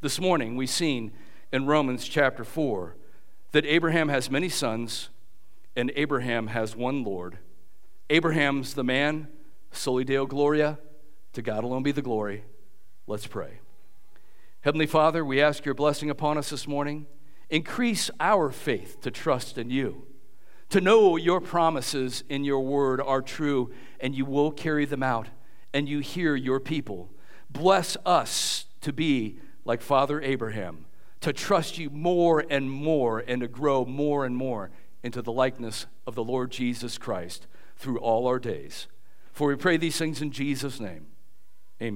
This 0.00 0.18
morning, 0.18 0.56
we've 0.56 0.70
seen 0.70 1.12
in 1.52 1.66
Romans 1.66 2.08
chapter 2.08 2.44
4 2.44 2.96
that 3.52 3.66
Abraham 3.66 4.08
has 4.08 4.30
many 4.30 4.48
sons 4.48 5.10
and 5.76 5.92
Abraham 5.94 6.48
has 6.48 6.74
one 6.74 7.04
Lord. 7.04 7.38
Abraham's 8.08 8.74
the 8.74 8.84
man, 8.84 9.28
soli 9.72 10.04
deo 10.04 10.26
gloria, 10.26 10.78
to 11.32 11.42
God 11.42 11.64
alone 11.64 11.82
be 11.82 11.92
the 11.92 12.02
glory. 12.02 12.44
Let's 13.06 13.26
pray. 13.26 13.60
Heavenly 14.62 14.86
Father, 14.86 15.24
we 15.24 15.40
ask 15.40 15.64
your 15.64 15.74
blessing 15.74 16.10
upon 16.10 16.36
us 16.36 16.50
this 16.50 16.68
morning. 16.68 17.06
Increase 17.48 18.10
our 18.20 18.50
faith 18.50 19.00
to 19.00 19.10
trust 19.10 19.58
in 19.58 19.70
you, 19.70 20.06
to 20.68 20.80
know 20.80 21.16
your 21.16 21.40
promises 21.40 22.22
in 22.28 22.44
your 22.44 22.60
word 22.60 23.00
are 23.00 23.22
true 23.22 23.72
and 23.98 24.14
you 24.14 24.24
will 24.24 24.52
carry 24.52 24.84
them 24.84 25.02
out, 25.02 25.28
and 25.72 25.88
you 25.88 26.00
hear 26.00 26.36
your 26.36 26.60
people. 26.60 27.10
Bless 27.50 27.96
us 28.06 28.66
to 28.82 28.92
be 28.92 29.38
like 29.64 29.82
Father 29.82 30.20
Abraham, 30.20 30.86
to 31.20 31.32
trust 31.32 31.78
you 31.78 31.90
more 31.90 32.44
and 32.48 32.70
more 32.70 33.24
and 33.26 33.40
to 33.40 33.48
grow 33.48 33.84
more 33.84 34.24
and 34.24 34.36
more 34.36 34.70
into 35.02 35.22
the 35.22 35.32
likeness 35.32 35.86
of 36.06 36.14
the 36.14 36.24
Lord 36.24 36.50
Jesus 36.50 36.98
Christ 36.98 37.46
through 37.76 37.98
all 37.98 38.26
our 38.26 38.38
days. 38.38 38.86
For 39.40 39.48
we 39.48 39.56
pray 39.56 39.78
these 39.78 39.96
things 39.96 40.20
in 40.20 40.32
Jesus' 40.32 40.80
name. 40.80 41.06